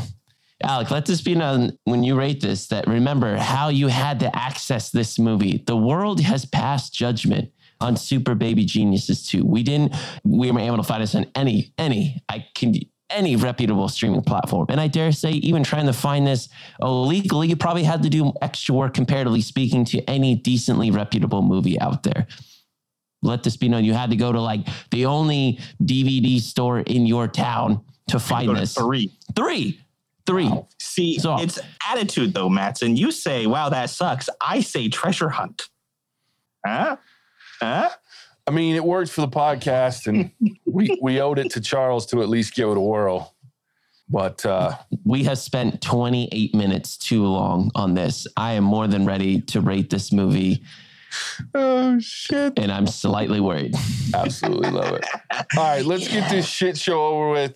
Alec, 0.62 0.90
let 0.92 1.06
this 1.06 1.20
be 1.22 1.34
known 1.34 1.76
when 1.84 2.04
you 2.04 2.14
rate 2.16 2.40
this 2.40 2.68
that 2.68 2.86
remember 2.86 3.36
how 3.36 3.68
you 3.68 3.88
had 3.88 4.20
to 4.20 4.36
access 4.36 4.90
this 4.90 5.18
movie. 5.18 5.64
The 5.66 5.76
world 5.76 6.20
has 6.20 6.44
passed 6.44 6.92
judgment 6.94 7.50
on 7.82 7.96
Super 7.96 8.34
Baby 8.34 8.64
Geniuses 8.64 9.26
2. 9.28 9.44
We 9.44 9.62
didn't, 9.62 9.94
we 10.24 10.50
weren't 10.50 10.60
able 10.66 10.76
to 10.78 10.82
find 10.82 11.02
this 11.02 11.14
on 11.14 11.26
any, 11.34 11.72
any, 11.76 12.22
I 12.28 12.46
can, 12.54 12.74
any 13.10 13.36
reputable 13.36 13.88
streaming 13.88 14.22
platform. 14.22 14.66
And 14.70 14.80
I 14.80 14.86
dare 14.88 15.12
say, 15.12 15.32
even 15.32 15.62
trying 15.64 15.86
to 15.86 15.92
find 15.92 16.26
this 16.26 16.48
illegally, 16.80 17.48
you 17.48 17.56
probably 17.56 17.84
had 17.84 18.02
to 18.04 18.08
do 18.08 18.32
extra 18.40 18.74
work 18.74 18.94
comparatively 18.94 19.42
speaking 19.42 19.84
to 19.86 20.00
any 20.08 20.34
decently 20.34 20.90
reputable 20.90 21.42
movie 21.42 21.78
out 21.80 22.02
there. 22.04 22.26
Let 23.22 23.42
this 23.42 23.56
be 23.56 23.68
known. 23.68 23.84
You 23.84 23.92
had 23.94 24.10
to 24.10 24.16
go 24.16 24.32
to 24.32 24.40
like 24.40 24.66
the 24.90 25.06
only 25.06 25.60
DVD 25.82 26.40
store 26.40 26.80
in 26.80 27.06
your 27.06 27.28
town 27.28 27.84
to 28.08 28.18
find 28.18 28.48
to 28.48 28.54
this. 28.54 28.74
three. 28.74 29.12
Three. 29.36 29.78
Three. 30.26 30.50
See, 30.80 31.18
So- 31.18 31.38
it's 31.38 31.58
attitude 31.88 32.32
though, 32.34 32.48
Matson. 32.48 32.96
You 32.96 33.10
say, 33.12 33.46
wow, 33.46 33.68
that 33.68 33.90
sucks. 33.90 34.28
I 34.40 34.60
say 34.60 34.88
treasure 34.88 35.28
hunt. 35.28 35.68
Huh? 36.66 36.96
Huh? 37.62 37.90
I 38.46 38.50
mean, 38.50 38.74
it 38.74 38.84
worked 38.84 39.10
for 39.12 39.20
the 39.20 39.28
podcast, 39.28 40.08
and 40.08 40.32
we 40.66 40.98
we 41.00 41.20
owed 41.20 41.38
it 41.38 41.50
to 41.52 41.60
Charles 41.60 42.06
to 42.06 42.22
at 42.22 42.28
least 42.28 42.54
give 42.54 42.68
it 42.68 42.76
a 42.76 42.80
whirl. 42.80 43.34
But 44.08 44.44
uh, 44.44 44.76
We 45.04 45.24
have 45.24 45.38
spent 45.38 45.80
28 45.80 46.54
minutes 46.54 46.98
too 46.98 47.24
long 47.24 47.70
on 47.74 47.94
this. 47.94 48.26
I 48.36 48.52
am 48.54 48.64
more 48.64 48.86
than 48.86 49.06
ready 49.06 49.40
to 49.42 49.60
rate 49.60 49.88
this 49.90 50.12
movie, 50.12 50.64
oh 51.54 51.98
shit, 52.00 52.58
and 52.58 52.72
I'm 52.72 52.88
slightly 52.88 53.40
worried. 53.40 53.74
absolutely 54.12 54.70
love 54.70 54.94
it. 54.94 55.04
All 55.56 55.62
right, 55.62 55.84
let's 55.84 56.08
get 56.08 56.28
this 56.30 56.46
shit 56.46 56.76
show 56.76 57.00
over 57.06 57.30
with. 57.30 57.54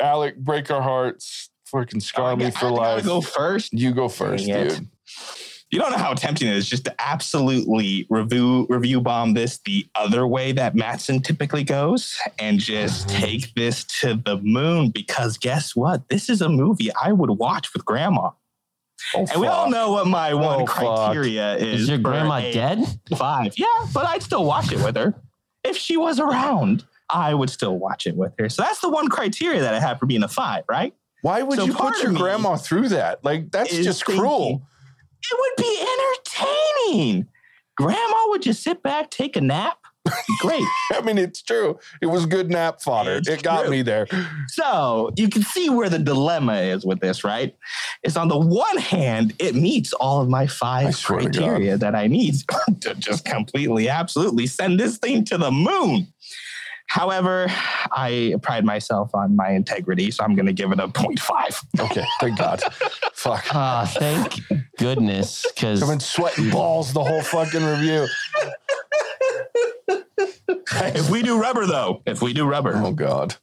Alec, 0.00 0.38
break 0.38 0.70
our 0.70 0.80
hearts, 0.80 1.50
fucking 1.66 2.00
scar 2.00 2.32
I 2.32 2.34
me 2.36 2.50
for 2.50 2.66
I 2.66 2.70
life. 2.70 3.04
Go 3.04 3.20
first. 3.20 3.74
You 3.74 3.92
go 3.92 4.08
first, 4.08 4.46
Dang 4.46 4.66
it. 4.66 4.80
Dude. 5.70 5.78
You 5.78 5.80
don't 5.80 5.92
know 5.92 5.98
how 6.04 6.14
tempting 6.14 6.48
it 6.48 6.56
is 6.56 6.68
just 6.68 6.84
to 6.86 6.94
absolutely 7.00 8.06
review 8.10 8.66
review 8.68 9.00
bomb 9.00 9.34
this 9.34 9.58
the 9.64 9.86
other 9.94 10.26
way 10.26 10.52
that 10.52 10.74
Matson 10.74 11.22
typically 11.22 11.64
goes 11.64 12.16
and 12.38 12.58
just 12.58 13.08
take 13.08 13.54
this 13.54 13.84
to 14.00 14.14
the 14.14 14.38
moon 14.42 14.90
because 14.90 15.38
guess 15.38 15.76
what? 15.76 16.08
This 16.08 16.28
is 16.28 16.42
a 16.42 16.48
movie 16.48 16.90
I 17.00 17.12
would 17.12 17.30
watch 17.30 17.72
with 17.72 17.84
grandma. 17.84 18.30
Oh, 19.14 19.26
And 19.32 19.40
we 19.40 19.46
all 19.46 19.70
know 19.70 19.92
what 19.92 20.06
my 20.06 20.32
oh, 20.32 20.36
one 20.38 20.60
Oh, 20.62 20.66
fuck. 20.66 20.76
criteria 20.76 21.56
is. 21.56 21.82
Is 21.82 21.88
your 21.88 21.98
grandma 21.98 22.40
dead? 22.40 22.84
Five. 23.16 23.54
Yeah, 23.56 23.66
but 23.94 24.06
I'd 24.06 24.22
still 24.22 24.44
watch 24.44 24.72
it 24.72 24.78
with 24.84 24.96
her. 24.96 25.14
If 25.64 25.76
she 25.76 25.96
was 25.96 26.20
around, 26.20 26.84
I 27.08 27.32
would 27.34 27.48
still 27.50 27.78
watch 27.78 28.06
it 28.06 28.14
with 28.16 28.32
her. 28.38 28.48
So 28.48 28.62
that's 28.62 28.80
the 28.80 28.90
one 28.90 29.08
criteria 29.08 29.60
that 29.60 29.72
I 29.74 29.80
have 29.80 29.98
for 29.98 30.06
being 30.06 30.22
a 30.22 30.28
five, 30.28 30.64
right? 30.68 30.94
Why 31.22 31.42
would 31.42 31.58
So 31.58 31.64
you 31.64 31.74
put 31.74 32.02
your 32.02 32.12
me 32.12 32.18
grandma 32.18 32.56
through 32.56 32.88
that? 32.90 33.24
Like 33.24 33.50
that's 33.50 33.72
is 33.72 33.84
just 33.86 34.04
thinking- 34.04 34.20
cruel. 34.20 34.62
It 35.22 35.38
would 35.38 35.56
be 35.56 35.86
entertaining. 36.92 37.28
Grandma 37.76 38.28
would 38.28 38.42
just 38.42 38.62
sit 38.62 38.82
back, 38.82 39.10
take 39.10 39.36
a 39.36 39.40
nap. 39.40 39.78
Great. 40.40 40.64
I 40.92 41.02
mean, 41.02 41.18
it's 41.18 41.42
true. 41.42 41.78
It 42.00 42.06
was 42.06 42.26
good 42.26 42.50
nap 42.50 42.80
fodder. 42.82 43.16
It's 43.16 43.28
it 43.28 43.42
got 43.42 43.62
true. 43.62 43.70
me 43.70 43.82
there. 43.82 44.06
So 44.48 45.10
you 45.16 45.28
can 45.28 45.42
see 45.42 45.70
where 45.70 45.88
the 45.88 45.98
dilemma 45.98 46.54
is 46.54 46.84
with 46.84 47.00
this, 47.00 47.22
right? 47.22 47.54
It's 48.02 48.16
on 48.16 48.28
the 48.28 48.38
one 48.38 48.78
hand, 48.78 49.34
it 49.38 49.54
meets 49.54 49.92
all 49.94 50.20
of 50.20 50.28
my 50.28 50.46
five 50.46 50.94
swear 50.94 51.20
to 51.20 51.26
God. 51.26 51.34
criteria 51.34 51.76
that 51.76 51.94
I 51.94 52.06
need 52.06 52.34
to 52.80 52.94
just 52.94 53.24
completely, 53.24 53.88
absolutely 53.88 54.46
send 54.46 54.80
this 54.80 54.98
thing 54.98 55.24
to 55.26 55.38
the 55.38 55.50
moon. 55.50 56.08
However, 56.90 57.46
I 57.92 58.34
pride 58.42 58.64
myself 58.64 59.14
on 59.14 59.36
my 59.36 59.50
integrity, 59.50 60.10
so 60.10 60.24
I'm 60.24 60.34
going 60.34 60.46
to 60.46 60.52
give 60.52 60.72
it 60.72 60.80
a 60.80 60.88
0.5. 60.88 61.80
Okay, 61.88 62.04
thank 62.20 62.36
God. 62.36 62.60
Fuck. 63.14 63.46
Ah, 63.54 63.88
thank 63.88 64.40
goodness, 64.76 65.46
because 65.54 65.84
I've 65.84 65.88
been 65.88 66.00
sweating 66.00 66.50
balls 66.50 66.92
the 66.92 67.04
whole 67.04 67.22
fucking 67.22 67.62
review. 67.64 68.08
If 70.72 71.08
we 71.10 71.22
do 71.22 71.40
rubber, 71.40 71.64
though, 71.64 72.02
if 72.06 72.22
we 72.22 72.32
do 72.32 72.44
rubber, 72.44 72.72
Oh 72.74 72.92
God, 72.92 73.36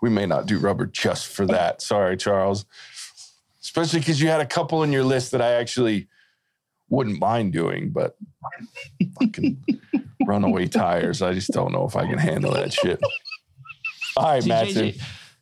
we 0.00 0.08
may 0.08 0.26
not 0.26 0.46
do 0.46 0.58
rubber 0.58 0.86
just 0.86 1.26
for 1.26 1.46
that. 1.46 1.82
Sorry, 1.82 2.16
Charles. 2.16 2.64
Especially 3.60 3.98
because 3.98 4.20
you 4.20 4.28
had 4.28 4.40
a 4.40 4.46
couple 4.46 4.84
in 4.84 4.92
your 4.92 5.02
list 5.02 5.32
that 5.32 5.42
I 5.42 5.54
actually 5.54 6.06
wouldn't 6.90 7.20
mind 7.20 7.52
doing, 7.52 7.90
but 7.90 8.16
fucking 9.20 9.62
runaway 10.26 10.66
tires. 10.66 11.22
I 11.22 11.32
just 11.32 11.50
don't 11.50 11.72
know 11.72 11.86
if 11.86 11.96
I 11.96 12.06
can 12.06 12.18
handle 12.18 12.52
that 12.52 12.72
shit. 12.72 13.00
All 14.16 14.24
right, 14.24 14.42
See, 14.42 14.48
Matson. 14.48 14.92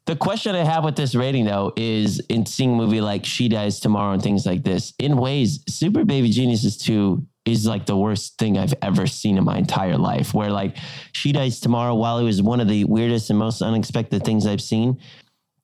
The 0.06 0.16
question 0.16 0.54
I 0.54 0.62
have 0.62 0.84
with 0.84 0.94
this 0.94 1.16
rating 1.16 1.46
though 1.46 1.72
is 1.76 2.20
in 2.28 2.46
seeing 2.46 2.74
a 2.74 2.76
movie 2.76 3.00
like 3.00 3.24
She 3.24 3.48
Dies 3.48 3.80
Tomorrow 3.80 4.12
and 4.12 4.22
things 4.22 4.46
like 4.46 4.62
this, 4.62 4.92
in 5.00 5.16
ways, 5.16 5.64
Super 5.68 6.04
Baby 6.04 6.30
Geniuses 6.30 6.76
2 6.78 7.26
is 7.44 7.66
like 7.66 7.86
the 7.86 7.96
worst 7.96 8.38
thing 8.38 8.56
I've 8.56 8.74
ever 8.82 9.06
seen 9.06 9.36
in 9.36 9.44
my 9.44 9.56
entire 9.56 9.96
life. 9.96 10.32
Where 10.32 10.50
like 10.50 10.76
She 11.12 11.32
Dies 11.32 11.58
Tomorrow, 11.58 11.96
while 11.96 12.18
it 12.18 12.24
was 12.24 12.40
one 12.40 12.60
of 12.60 12.68
the 12.68 12.84
weirdest 12.84 13.30
and 13.30 13.38
most 13.38 13.62
unexpected 13.62 14.24
things 14.24 14.46
I've 14.46 14.62
seen, 14.62 15.00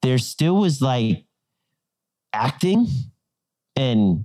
there 0.02 0.18
still 0.18 0.56
was 0.56 0.82
like 0.82 1.24
acting 2.32 2.88
and 3.76 4.24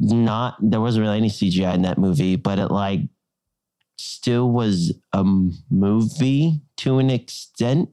not 0.00 0.56
there 0.60 0.80
wasn't 0.80 1.02
really 1.02 1.18
any 1.18 1.28
CGI 1.28 1.74
in 1.74 1.82
that 1.82 1.98
movie, 1.98 2.36
but 2.36 2.58
it 2.58 2.70
like 2.70 3.00
still 3.98 4.50
was 4.50 4.92
a 5.12 5.22
movie 5.70 6.62
to 6.78 6.98
an 6.98 7.10
extent. 7.10 7.90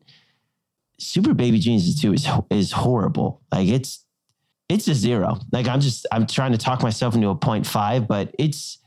Super 1.00 1.34
Baby 1.34 1.60
Geniuses 1.60 2.02
2 2.02 2.14
is 2.14 2.28
is 2.50 2.72
horrible. 2.72 3.42
Like 3.52 3.68
it's 3.68 4.06
it's 4.70 4.88
a 4.88 4.96
zero. 4.96 5.38
Like 5.52 5.68
I'm 5.68 5.82
just 5.82 6.08
I'm 6.12 6.26
trying 6.26 6.54
to 6.54 6.58
talk 6.58 6.82
myself 6.82 7.14
into 7.14 7.30
a 7.30 7.36
0.5, 7.36 8.08
but 8.08 8.34
it's 8.40 8.80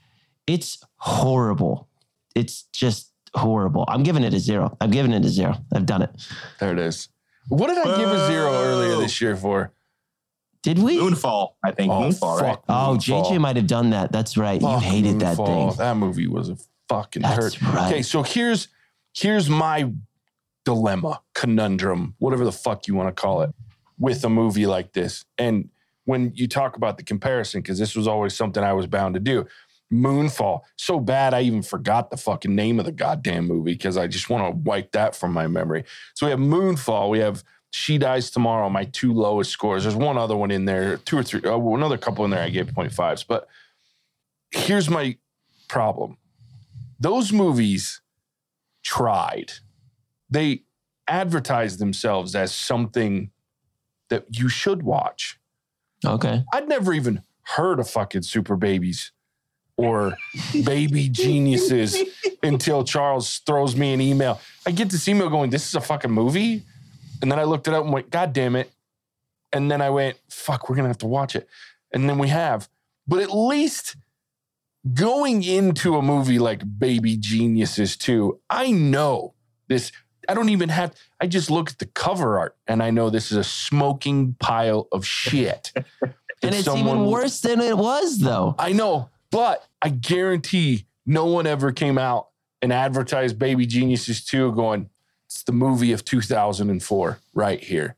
it's 0.46 0.82
horrible. 0.96 1.88
It's 2.34 2.64
just 2.72 3.12
horrible. 3.34 3.84
I'm 3.86 4.02
giving 4.02 4.24
it 4.24 4.34
a 4.34 4.40
zero. 4.40 4.76
I'm 4.80 4.90
giving 4.90 5.12
it 5.12 5.24
a 5.24 5.28
zero. 5.28 5.56
I've 5.74 5.86
done 5.86 6.02
it. 6.02 6.10
There 6.58 6.72
it 6.72 6.78
is. 6.78 7.08
What 7.48 7.68
did 7.68 7.78
I 7.78 7.96
give 7.96 8.08
a 8.08 8.26
zero 8.26 8.52
earlier 8.52 8.96
this 8.96 9.20
year 9.20 9.36
for? 9.36 9.72
Did 10.62 10.78
we? 10.78 10.98
Moonfall, 10.98 11.54
I 11.64 11.70
think. 11.72 11.90
Oh, 11.90 12.00
Moonfall, 12.02 12.40
right? 12.40 12.58
Oh, 12.68 12.96
Moonfall. 12.98 13.24
JJ 13.24 13.40
might 13.40 13.56
have 13.56 13.66
done 13.66 13.90
that. 13.90 14.12
That's 14.12 14.36
right. 14.36 14.60
You 14.60 14.66
Fuck 14.68 14.82
hated 14.82 15.20
that 15.20 15.36
Moonfall. 15.38 15.68
thing. 15.70 15.78
That 15.78 15.96
movie 15.96 16.26
was 16.26 16.50
a 16.50 16.56
fucking 16.88 17.22
That's 17.22 17.54
hurt. 17.56 17.62
right. 17.74 17.92
Okay, 17.92 18.02
so 18.02 18.22
here's 18.22 18.68
here's 19.14 19.48
my 19.48 19.90
dilemma, 20.64 21.22
conundrum, 21.34 22.14
whatever 22.18 22.44
the 22.44 22.52
fuck 22.52 22.86
you 22.86 22.94
want 22.94 23.08
to 23.14 23.18
call 23.20 23.42
it, 23.42 23.50
with 23.98 24.22
a 24.24 24.28
movie 24.28 24.66
like 24.66 24.92
this. 24.92 25.24
And 25.38 25.70
when 26.04 26.32
you 26.34 26.46
talk 26.46 26.76
about 26.76 26.98
the 26.98 27.04
comparison, 27.04 27.62
because 27.62 27.78
this 27.78 27.96
was 27.96 28.06
always 28.06 28.34
something 28.34 28.62
I 28.62 28.72
was 28.74 28.86
bound 28.86 29.14
to 29.14 29.20
do. 29.20 29.46
Moonfall, 29.92 30.60
so 30.76 31.00
bad 31.00 31.34
I 31.34 31.40
even 31.40 31.62
forgot 31.62 32.10
the 32.10 32.16
fucking 32.16 32.54
name 32.54 32.78
of 32.78 32.84
the 32.84 32.92
goddamn 32.92 33.48
movie 33.48 33.72
because 33.72 33.96
I 33.96 34.06
just 34.06 34.30
want 34.30 34.44
to 34.52 34.56
wipe 34.56 34.92
that 34.92 35.16
from 35.16 35.32
my 35.32 35.48
memory. 35.48 35.84
So 36.14 36.26
we 36.26 36.30
have 36.30 36.38
Moonfall, 36.38 37.10
we 37.10 37.18
have 37.18 37.42
She 37.70 37.98
Dies 37.98 38.30
Tomorrow, 38.30 38.68
my 38.68 38.84
two 38.84 39.12
lowest 39.12 39.50
scores. 39.50 39.84
There's 39.84 39.94
one 39.94 40.18
other 40.18 40.36
one 40.36 40.50
in 40.50 40.64
there, 40.64 40.96
two 40.98 41.18
or 41.18 41.22
three, 41.22 41.40
oh, 41.44 41.74
another 41.74 41.98
couple 41.98 42.24
in 42.24 42.30
there 42.30 42.42
I 42.42 42.50
gave 42.50 42.66
0.5s. 42.66 43.24
But 43.26 43.48
here's 44.50 44.90
my 44.90 45.16
problem 45.68 46.16
those 46.98 47.32
movies 47.32 48.02
tried. 48.82 49.52
They 50.28 50.64
advertised 51.08 51.78
themselves 51.78 52.36
as 52.36 52.54
something 52.54 53.30
that 54.10 54.26
you 54.30 54.48
should 54.48 54.82
watch. 54.82 55.38
Okay. 56.04 56.44
I'd 56.52 56.68
never 56.68 56.92
even 56.92 57.22
heard 57.42 57.80
of 57.80 57.88
fucking 57.88 58.22
super 58.22 58.56
babies 58.56 59.12
or 59.76 60.16
baby 60.64 61.08
geniuses 61.08 61.96
until 62.42 62.84
Charles 62.84 63.38
throws 63.46 63.74
me 63.74 63.92
an 63.94 64.00
email. 64.00 64.40
I 64.66 64.72
get 64.72 64.90
this 64.90 65.08
email 65.08 65.30
going, 65.30 65.50
This 65.50 65.66
is 65.66 65.74
a 65.74 65.80
fucking 65.80 66.10
movie. 66.10 66.64
And 67.22 67.30
then 67.30 67.38
I 67.38 67.44
looked 67.44 67.68
it 67.68 67.74
up 67.74 67.84
and 67.84 67.92
went, 67.92 68.10
God 68.10 68.32
damn 68.32 68.56
it. 68.56 68.70
And 69.52 69.70
then 69.70 69.82
I 69.82 69.90
went, 69.90 70.16
Fuck, 70.28 70.68
we're 70.68 70.76
going 70.76 70.84
to 70.84 70.90
have 70.90 70.98
to 70.98 71.06
watch 71.06 71.34
it. 71.36 71.48
And 71.92 72.08
then 72.08 72.18
we 72.18 72.28
have. 72.28 72.68
But 73.06 73.20
at 73.20 73.34
least 73.34 73.96
going 74.94 75.42
into 75.42 75.96
a 75.96 76.02
movie 76.02 76.38
like 76.38 76.62
Baby 76.78 77.16
Geniuses 77.16 77.96
2, 77.96 78.40
I 78.48 78.70
know 78.70 79.34
this. 79.68 79.92
I 80.28 80.34
don't 80.34 80.50
even 80.50 80.68
have, 80.68 80.94
I 81.20 81.26
just 81.26 81.50
look 81.50 81.70
at 81.70 81.78
the 81.78 81.86
cover 81.86 82.38
art 82.38 82.56
and 82.68 82.82
I 82.82 82.90
know 82.90 83.10
this 83.10 83.32
is 83.32 83.38
a 83.38 83.42
smoking 83.44 84.36
pile 84.38 84.88
of 84.92 85.04
shit. 85.06 85.72
And 86.42 86.54
it's 86.54 86.66
even 86.66 86.78
someone- 86.78 87.06
worse 87.06 87.40
than 87.42 87.60
it 87.60 87.76
was, 87.76 88.16
though. 88.18 88.54
I 88.58 88.72
know, 88.72 89.10
but 89.30 89.62
I 89.82 89.90
guarantee 89.90 90.86
no 91.04 91.26
one 91.26 91.46
ever 91.46 91.70
came 91.70 91.98
out 91.98 92.28
and 92.62 92.72
advertised 92.72 93.38
Baby 93.38 93.66
Geniuses 93.66 94.24
2 94.24 94.52
going, 94.52 94.88
it's 95.30 95.44
the 95.44 95.52
movie 95.52 95.92
of 95.92 96.04
2004 96.04 97.20
right 97.34 97.62
here. 97.62 97.94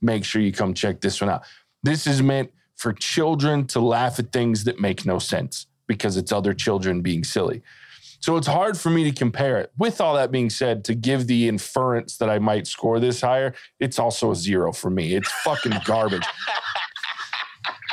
Make 0.00 0.24
sure 0.24 0.42
you 0.42 0.50
come 0.52 0.74
check 0.74 1.00
this 1.00 1.20
one 1.20 1.30
out. 1.30 1.42
This 1.84 2.08
is 2.08 2.20
meant 2.20 2.50
for 2.74 2.92
children 2.92 3.68
to 3.68 3.78
laugh 3.78 4.18
at 4.18 4.32
things 4.32 4.64
that 4.64 4.80
make 4.80 5.06
no 5.06 5.20
sense 5.20 5.66
because 5.86 6.16
it's 6.16 6.32
other 6.32 6.52
children 6.52 7.00
being 7.00 7.22
silly. 7.22 7.62
So 8.18 8.36
it's 8.36 8.48
hard 8.48 8.76
for 8.76 8.90
me 8.90 9.04
to 9.04 9.12
compare 9.12 9.58
it. 9.58 9.70
With 9.78 10.00
all 10.00 10.14
that 10.16 10.32
being 10.32 10.50
said, 10.50 10.82
to 10.86 10.96
give 10.96 11.28
the 11.28 11.46
inference 11.46 12.16
that 12.16 12.28
I 12.28 12.40
might 12.40 12.66
score 12.66 12.98
this 12.98 13.20
higher, 13.20 13.54
it's 13.78 14.00
also 14.00 14.32
a 14.32 14.36
zero 14.36 14.72
for 14.72 14.90
me. 14.90 15.14
It's 15.14 15.30
fucking 15.44 15.74
garbage. 15.84 16.26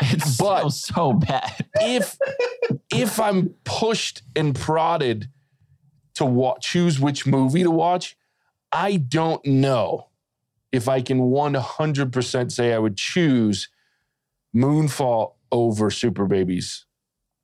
It's 0.01 0.37
But- 0.37 0.61
so, 0.61 0.69
so 0.69 1.13
bad. 1.13 1.67
if 1.81 2.17
if 2.89 3.19
I'm 3.19 3.49
pushed 3.65 4.21
and 4.33 4.55
prodded 4.55 5.27
to 6.15 6.23
wa- 6.23 6.57
choose 6.61 7.01
which 7.01 7.25
movie 7.27 7.63
to 7.63 7.71
watch, 7.71 8.15
I 8.71 8.97
don't 8.97 9.45
know 9.45 10.07
if 10.71 10.87
I 10.87 11.01
can 11.01 11.19
100% 11.19 12.51
say 12.51 12.73
I 12.73 12.79
would 12.79 12.97
choose 12.97 13.69
Moonfall 14.55 15.33
over 15.51 15.89
Super 15.89 16.25
Babies, 16.25 16.85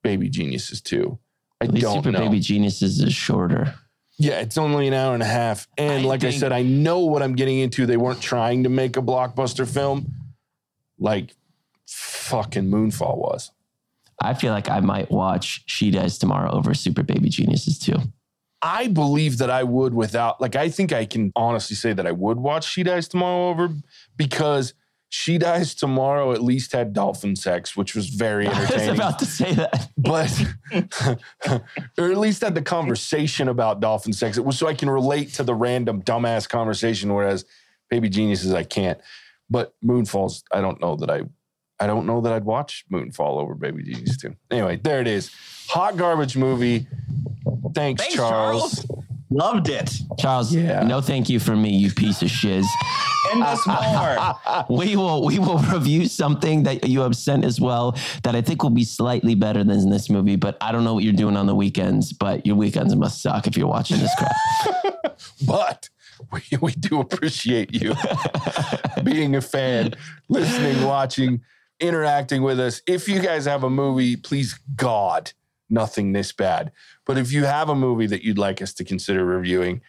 Baby 0.04 0.30
Geniuses 0.30 0.82
2. 0.82 1.18
I 1.62 1.66
At 1.66 1.72
least 1.72 1.86
don't 1.86 2.04
Super 2.04 2.12
know. 2.12 2.20
Baby 2.20 2.40
Geniuses 2.40 3.02
is 3.02 3.14
shorter. 3.14 3.76
Yeah, 4.18 4.40
it's 4.40 4.58
only 4.58 4.88
an 4.88 4.94
hour 4.94 5.14
and 5.14 5.24
a 5.24 5.28
half. 5.28 5.68
And 5.78 6.04
I 6.06 6.08
like 6.08 6.24
I 6.24 6.30
said, 6.30 6.52
I 6.52 6.62
know 6.62 7.00
what 7.00 7.22
I'm 7.22 7.36
getting 7.36 7.60
into. 7.60 7.86
They 7.86 7.98
weren't 7.98 8.22
trying 8.22 8.64
to 8.64 8.70
make 8.70 8.96
a 8.96 9.02
blockbuster 9.02 9.68
film 9.68 10.14
like 10.98 11.36
fucking 11.88 12.66
Moonfall 12.66 13.18
was. 13.18 13.52
I 14.22 14.34
feel 14.34 14.54
like 14.54 14.70
I 14.70 14.80
might 14.80 15.12
watch 15.12 15.64
She 15.66 15.92
Dies 15.92 16.18
Tomorrow 16.18 16.52
over 16.52 16.74
Super 16.74 17.04
Baby 17.04 17.30
Geniuses 17.30 17.78
2. 17.80 17.96
I 18.62 18.88
believe 18.88 19.38
that 19.40 19.50
I 19.50 19.64
would 19.64 19.94
without, 19.94 20.42
like, 20.42 20.56
I 20.56 20.70
think 20.70 20.92
I 20.92 21.06
can 21.06 21.32
honestly 21.36 21.76
say 21.76 21.94
that 21.94 22.08
I 22.08 22.12
would 22.12 22.38
watch 22.38 22.68
She 22.68 22.84
Dies 22.84 23.08
Tomorrow 23.08 23.50
over 23.50 23.70
because 24.18 24.74
She 25.10 25.38
Dies 25.38 25.76
Tomorrow 25.76 26.32
at 26.32 26.42
least 26.42 26.72
had 26.72 26.94
dolphin 26.94 27.36
sex, 27.36 27.76
which 27.78 27.96
was 27.96 28.08
very 28.10 28.48
entertaining. 28.48 28.80
I 28.88 28.92
was 28.92 29.00
about 29.00 29.20
to 29.20 29.26
say 29.26 29.54
that. 29.54 29.90
but, 29.98 30.46
or 31.98 32.12
at 32.12 32.18
least 32.18 32.42
had 32.42 32.56
the 32.56 32.62
conversation 32.62 33.50
about 33.50 33.82
dolphin 33.82 34.14
sex. 34.14 34.38
It 34.38 34.46
was 34.46 34.58
so 34.58 34.68
I 34.68 34.74
can 34.74 34.90
relate 34.90 35.34
to 35.34 35.44
the 35.44 35.54
random 35.54 36.02
dumbass 36.02 36.50
conversation, 36.50 37.14
whereas 37.14 37.46
Baby 37.90 38.10
Geniuses, 38.10 38.54
I 38.54 38.64
can't. 38.64 39.00
But 39.50 39.76
Moonfalls, 39.84 40.44
I 40.52 40.62
don't 40.62 40.82
know 40.82 40.96
that 40.96 41.10
I. 41.10 41.24
I 41.78 41.88
don't 41.88 42.06
know 42.06 42.22
that 42.22 42.32
I'd 42.32 42.46
watch 42.46 42.86
Moonfall 42.90 43.38
over 43.38 43.54
Baby 43.54 43.84
Genius 43.84 44.16
too. 44.16 44.38
Anyway, 44.50 44.78
there 44.82 45.02
it 45.02 45.08
is. 45.08 45.30
Hot 45.68 45.98
garbage 45.98 46.38
movie. 46.38 46.88
Thanks, 47.74 48.02
Thanks, 48.02 48.16
Charles. 48.16 48.86
Charles. 48.86 48.86
Loved 49.32 49.70
it. 49.70 49.92
Charles, 50.20 50.54
Yeah. 50.56 50.84
no 50.84 51.02
thank 51.02 51.30
you 51.30 51.40
for 51.40 51.56
me, 51.56 51.76
you 51.76 51.92
piece 51.92 52.22
of 52.22 52.30
shiz. 52.30 52.66
And 53.34 53.42
us 53.44 53.66
more. 53.68 54.68
we 54.70 54.96
will 54.96 55.26
we 55.26 55.40
will 55.40 55.58
review 55.74 56.06
something 56.08 56.64
that 56.64 56.88
you 56.88 57.02
have 57.02 57.16
sent 57.16 57.44
as 57.44 57.60
well 57.60 57.98
that 58.24 58.36
I 58.36 58.42
think 58.42 58.62
will 58.62 58.70
be 58.70 58.84
slightly 58.84 59.34
better 59.34 59.64
than 59.64 59.90
this 59.90 60.10
movie, 60.12 60.36
but 60.36 60.58
I 60.62 60.72
don't 60.72 60.84
know 60.84 60.94
what 60.94 61.04
you're 61.04 61.12
doing 61.12 61.36
on 61.38 61.48
the 61.48 61.56
weekends, 61.56 62.14
but 62.14 62.46
your 62.46 62.56
weekends 62.56 62.96
must 62.96 63.22
suck 63.24 63.48
if 63.48 63.58
you're 63.58 63.68
watching 63.68 63.98
this 63.98 64.14
crap. 64.16 65.18
but 65.48 65.90
we, 66.32 66.42
we 66.62 66.72
do 66.74 67.00
appreciate 67.02 67.74
you 67.74 67.96
being 69.04 69.36
a 69.36 69.42
fan, 69.42 69.96
listening, 70.30 70.86
watching, 70.86 71.42
interacting 71.80 72.44
with 72.44 72.60
us. 72.60 72.82
If 72.88 73.08
you 73.10 73.20
guys 73.20 73.46
have 73.46 73.64
a 73.64 73.70
movie, 73.70 74.16
please 74.16 74.58
God, 74.76 75.32
nothing 75.70 76.14
this 76.14 76.32
bad. 76.32 76.72
But 77.06 77.18
if 77.18 77.32
you 77.32 77.46
have 77.46 77.70
a 77.70 77.76
movie 77.76 78.08
that 78.08 78.24
you'd 78.24 78.38
like 78.38 78.62
us 78.62 78.74
to 78.76 78.84
consider 78.84 79.26
reviewing, 79.26 79.82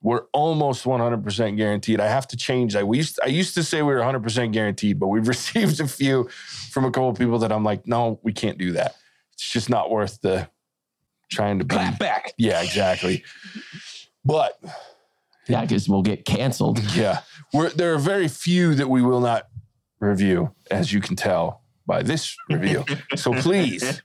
we're 0.00 0.24
almost 0.32 0.84
100% 0.84 1.56
guaranteed. 1.56 2.00
I 2.00 2.06
have 2.06 2.28
to 2.28 2.36
change 2.36 2.74
that. 2.74 2.86
We 2.86 2.98
used, 2.98 3.18
I 3.22 3.26
used 3.26 3.54
to 3.54 3.64
say 3.64 3.82
we 3.82 3.92
were 3.92 4.00
100% 4.00 4.52
guaranteed, 4.52 4.98
but 5.00 5.08
we've 5.08 5.26
received 5.36 5.80
a 5.80 5.88
few 5.88 6.28
from 6.70 6.84
a 6.84 6.90
couple 6.90 7.10
of 7.10 7.18
people 7.18 7.38
that 7.40 7.52
I'm 7.52 7.64
like, 7.64 7.86
no, 7.86 8.20
we 8.22 8.32
can't 8.32 8.58
do 8.58 8.72
that. 8.72 8.94
It's 9.32 9.50
just 9.50 9.68
not 9.68 9.90
worth 9.90 10.20
the 10.20 10.48
trying 11.30 11.58
to 11.58 11.64
be. 11.64 11.74
Clap 11.74 11.98
back. 11.98 12.32
Yeah, 12.38 12.62
exactly. 12.62 13.24
But 14.24 14.60
yeah, 15.48 15.62
because 15.62 15.88
we'll 15.88 16.02
get 16.02 16.24
canceled. 16.24 16.80
yeah, 16.94 17.20
we're, 17.52 17.70
there 17.70 17.94
are 17.94 17.98
very 17.98 18.28
few 18.28 18.74
that 18.74 18.88
we 18.88 19.02
will 19.02 19.20
not 19.20 19.48
review, 20.00 20.54
as 20.70 20.92
you 20.92 21.00
can 21.00 21.16
tell 21.16 21.62
by 21.86 22.02
this 22.02 22.36
review. 22.50 22.84
so 23.16 23.32
please 23.32 24.02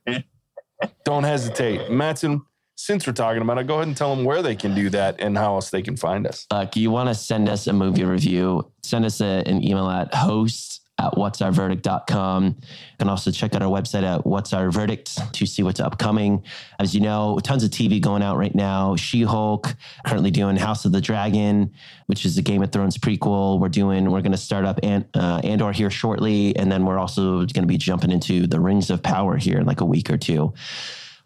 don't 1.06 1.24
hesitate. 1.24 1.89
Matson, 1.91 2.41
since 2.76 3.06
we're 3.08 3.13
talking 3.13 3.41
about 3.41 3.58
it, 3.60 3.67
go 3.67 3.76
ahead 3.76 3.88
and 3.88 3.96
tell 3.98 4.15
them 4.15 4.26
where 4.26 4.41
they 4.41 4.56
can 4.56 4.74
do 4.76 4.89
that 4.89 5.19
and 5.19 5.38
how 5.38 5.56
else 5.56 5.69
they 5.69 5.82
can 5.82 5.96
find 5.96 6.26
us. 6.28 6.46
Look, 6.52 6.76
you 6.76 6.91
want 6.91 7.10
to 7.10 7.15
send 7.15 7.48
us 7.50 7.67
a 7.67 7.74
movie 7.74 8.04
review, 8.04 8.72
send 8.84 9.06
us 9.06 9.22
a- 9.22 9.43
an 9.46 9.63
email 9.63 9.89
at 9.89 10.13
host 10.13 10.82
at 10.99 11.13
what'sourverdict.com. 11.13 12.56
Can 12.99 13.10
also 13.10 13.32
check 13.32 13.56
out 13.56 13.62
our 13.62 13.69
website 13.69 14.03
at 14.03 14.25
What's 14.25 14.53
Our 14.53 14.71
Verdict 14.71 15.34
to 15.34 15.45
see 15.45 15.63
what's 15.63 15.79
upcoming. 15.79 16.43
As 16.79 16.93
you 16.93 17.01
know, 17.01 17.39
tons 17.43 17.63
of 17.63 17.71
TV 17.71 17.99
going 17.99 18.21
out 18.21 18.38
right 18.38 18.53
now. 18.53 18.95
She-Hulk, 18.95 19.75
currently 20.06 20.32
doing 20.32 20.56
House 20.56 20.86
of 20.86 20.91
the 20.91 21.01
Dragon, 21.01 21.73
which 22.06 22.25
is 22.25 22.36
the 22.36 22.41
Game 22.41 22.62
of 22.62 22.71
Thrones 22.71 22.97
prequel. 22.97 23.60
We're 23.60 23.69
doing, 23.69 24.12
we're 24.12 24.21
going 24.21 24.32
to 24.34 24.38
start 24.38 24.65
up 24.65 24.79
and, 24.84 25.06
uh, 25.15 25.41
Andor 25.43 25.71
here 25.71 25.89
shortly. 25.89 26.56
And 26.56 26.71
then 26.71 26.86
we're 26.86 26.99
also 26.99 27.38
going 27.39 27.47
to 27.47 27.65
be 27.65 27.77
jumping 27.77 28.12
into 28.12 28.45
the 28.45 28.60
Rings 28.60 28.89
of 28.89 29.01
Power 29.01 29.38
here 29.38 29.58
in 29.58 29.65
like 29.65 29.82
a 29.82 29.86
week 29.86 30.10
or 30.10 30.17
two. 30.17 30.53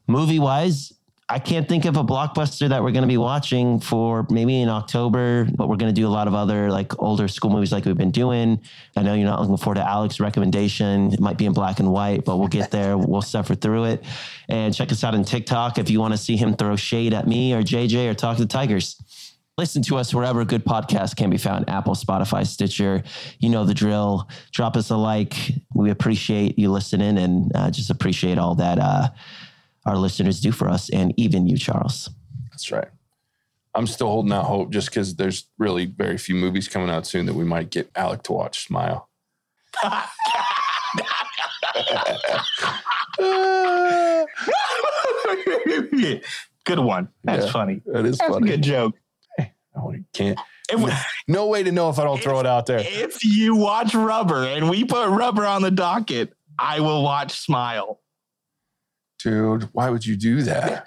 Movie 0.08 0.40
wise, 0.40 0.94
I 1.30 1.40
can't 1.40 1.68
think 1.68 1.84
of 1.84 1.98
a 1.98 2.04
blockbuster 2.06 2.70
that 2.70 2.82
we're 2.82 2.92
going 2.92 3.02
to 3.02 3.08
be 3.08 3.18
watching 3.18 3.82
for 3.82 4.26
maybe 4.30 4.62
in 4.62 4.70
October, 4.70 5.46
but 5.56 5.68
we're 5.68 5.76
going 5.76 5.94
to 5.94 6.02
do 6.02 6.08
a 6.08 6.10
lot 6.10 6.30
of 6.30 6.34
other 6.34 6.72
like 6.72 6.98
older 7.02 7.28
school 7.28 7.52
movies 7.52 7.74
like 7.74 7.84
we've 7.84 7.98
been 7.98 8.12
doing. 8.12 8.62
I 8.96 9.04
know 9.04 9.14
you're 9.14 9.26
not 9.26 9.42
looking 9.42 9.58
forward 9.58 9.76
to 9.76 9.86
Alex's 9.86 10.22
recommendation. 10.22 11.12
It 11.12 11.20
might 11.20 11.38
be 11.38 11.46
in 11.46 11.52
black 11.52 11.82
and 11.82 11.92
white, 11.92 12.24
but 12.24 12.38
we'll 12.38 12.48
get 12.48 12.72
there. 12.72 12.98
we'll 12.98 13.22
suffer 13.22 13.56
through 13.56 13.86
it. 13.86 14.06
And 14.48 14.74
check 14.74 14.90
us 14.90 15.04
out 15.04 15.16
on 15.16 15.26
TikTok 15.26 15.78
if 15.78 15.90
you 15.90 16.00
want 16.00 16.14
to 16.14 16.18
see 16.18 16.38
him 16.38 16.56
throw 16.56 16.78
shade 16.78 17.14
at 17.14 17.28
me 17.28 17.54
or 17.54 17.62
JJ 17.62 18.10
or 18.10 18.14
talk 18.14 18.38
to 18.38 18.44
the 18.44 18.48
Tigers. 18.48 18.96
Listen 19.58 19.82
to 19.82 19.98
us 19.98 20.14
wherever 20.14 20.46
good 20.46 20.64
podcasts 20.64 21.16
can 21.16 21.30
be 21.30 21.38
found 21.38 21.68
Apple, 21.68 21.96
Spotify, 21.96 22.48
Stitcher. 22.48 23.04
You 23.40 23.50
know 23.50 23.66
the 23.66 23.74
drill. 23.74 24.30
Drop 24.54 24.78
us 24.78 24.92
a 24.92 24.96
like. 24.96 25.36
We 25.74 25.90
appreciate 25.90 26.58
you 26.58 26.72
listening 26.72 27.18
and 27.18 27.52
uh, 27.54 27.70
just 27.70 27.90
appreciate 27.90 28.38
all 28.38 28.56
that 28.56 28.80
uh, 28.80 29.10
our 29.88 29.98
listeners 29.98 30.40
do 30.42 30.52
for 30.52 30.68
us 30.70 30.90
and 30.90 31.14
even 31.18 31.48
you, 31.48 31.58
Charles. 31.58 32.10
That's 32.52 32.72
right. 32.72 32.88
I'm 33.74 33.88
still 33.88 34.08
holding 34.08 34.32
out 34.34 34.46
hope 34.46 34.72
just 34.72 34.90
because 34.90 35.16
there's 35.16 35.46
really 35.58 35.86
very 35.86 36.18
few 36.18 36.36
movies 36.36 36.68
coming 36.68 36.90
out 36.90 37.06
soon 37.08 37.26
that 37.28 37.34
we 37.36 37.44
might 37.46 37.70
get 37.70 37.90
Alec 37.96 38.24
to 38.24 38.34
watch 38.34 38.66
Smile. 38.66 39.10
Good 46.66 46.80
one. 46.80 47.10
That's 47.24 47.46
Yeah. 47.46 47.52
funny. 47.52 47.82
That 47.86 48.06
is 48.06 48.18
That's 48.18 48.30
a 48.30 48.34
funny. 48.34 48.48
good 48.50 48.64
joke. 48.64 48.96
Oh, 49.76 49.92
you 49.92 50.04
can't. 50.14 50.40
If, 50.70 51.06
No 51.28 51.48
way 51.48 51.64
to 51.64 51.72
know 51.72 51.90
if 51.90 52.00
I 52.00 52.04
don't 52.04 52.22
throw 52.22 52.40
it 52.40 52.46
out 52.46 52.66
there. 52.66 52.80
if 52.82 53.24
you 53.24 53.56
watch 53.56 53.94
Rubber 53.94 54.44
and 54.44 54.70
we 54.70 54.84
put 54.84 55.08
Rubber 55.10 55.46
on 55.46 55.62
the 55.62 55.72
docket, 55.72 56.34
I 56.58 56.80
will 56.80 57.04
watch 57.04 57.40
Smile. 57.40 58.00
Dude, 59.24 59.70
why 59.74 59.90
would 59.90 60.06
you 60.06 60.16
do 60.16 60.42
that? 60.44 60.86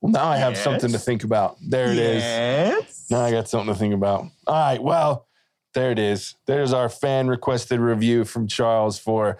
Well, 0.00 0.12
now 0.12 0.26
I 0.26 0.36
have 0.36 0.56
something 0.58 0.92
to 0.92 0.98
think 0.98 1.24
about. 1.24 1.56
There 1.66 1.90
it 1.90 1.96
is. 1.98 2.22
yes. 2.22 3.06
Now 3.10 3.20
I 3.20 3.30
got 3.30 3.48
something 3.48 3.72
to 3.72 3.78
think 3.78 3.94
about. 3.94 4.26
All 4.46 4.54
right. 4.54 4.82
Well, 4.82 5.26
there 5.72 5.90
it 5.90 5.98
is. 5.98 6.34
There's 6.46 6.74
our 6.74 6.90
fan 6.90 7.26
requested 7.28 7.80
review 7.80 8.24
from 8.26 8.46
Charles 8.46 8.98
for 8.98 9.38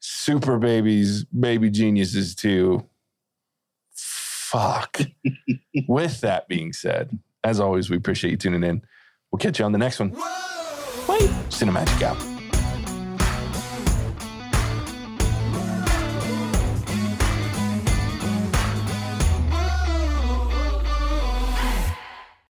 Super 0.00 0.58
Babies, 0.58 1.24
Baby 1.24 1.68
Geniuses 1.70 2.34
2. 2.34 2.82
Fuck. 3.94 5.02
With 5.86 6.22
that 6.22 6.48
being 6.48 6.72
said, 6.72 7.18
as 7.44 7.60
always, 7.60 7.90
we 7.90 7.96
appreciate 7.98 8.30
you 8.30 8.36
tuning 8.38 8.64
in. 8.64 8.82
We'll 9.30 9.38
catch 9.38 9.58
you 9.58 9.66
on 9.66 9.72
the 9.72 9.78
next 9.78 10.00
one. 10.00 10.12
Wait. 11.06 11.28
Cinematic 11.50 12.00
out. 12.02 12.29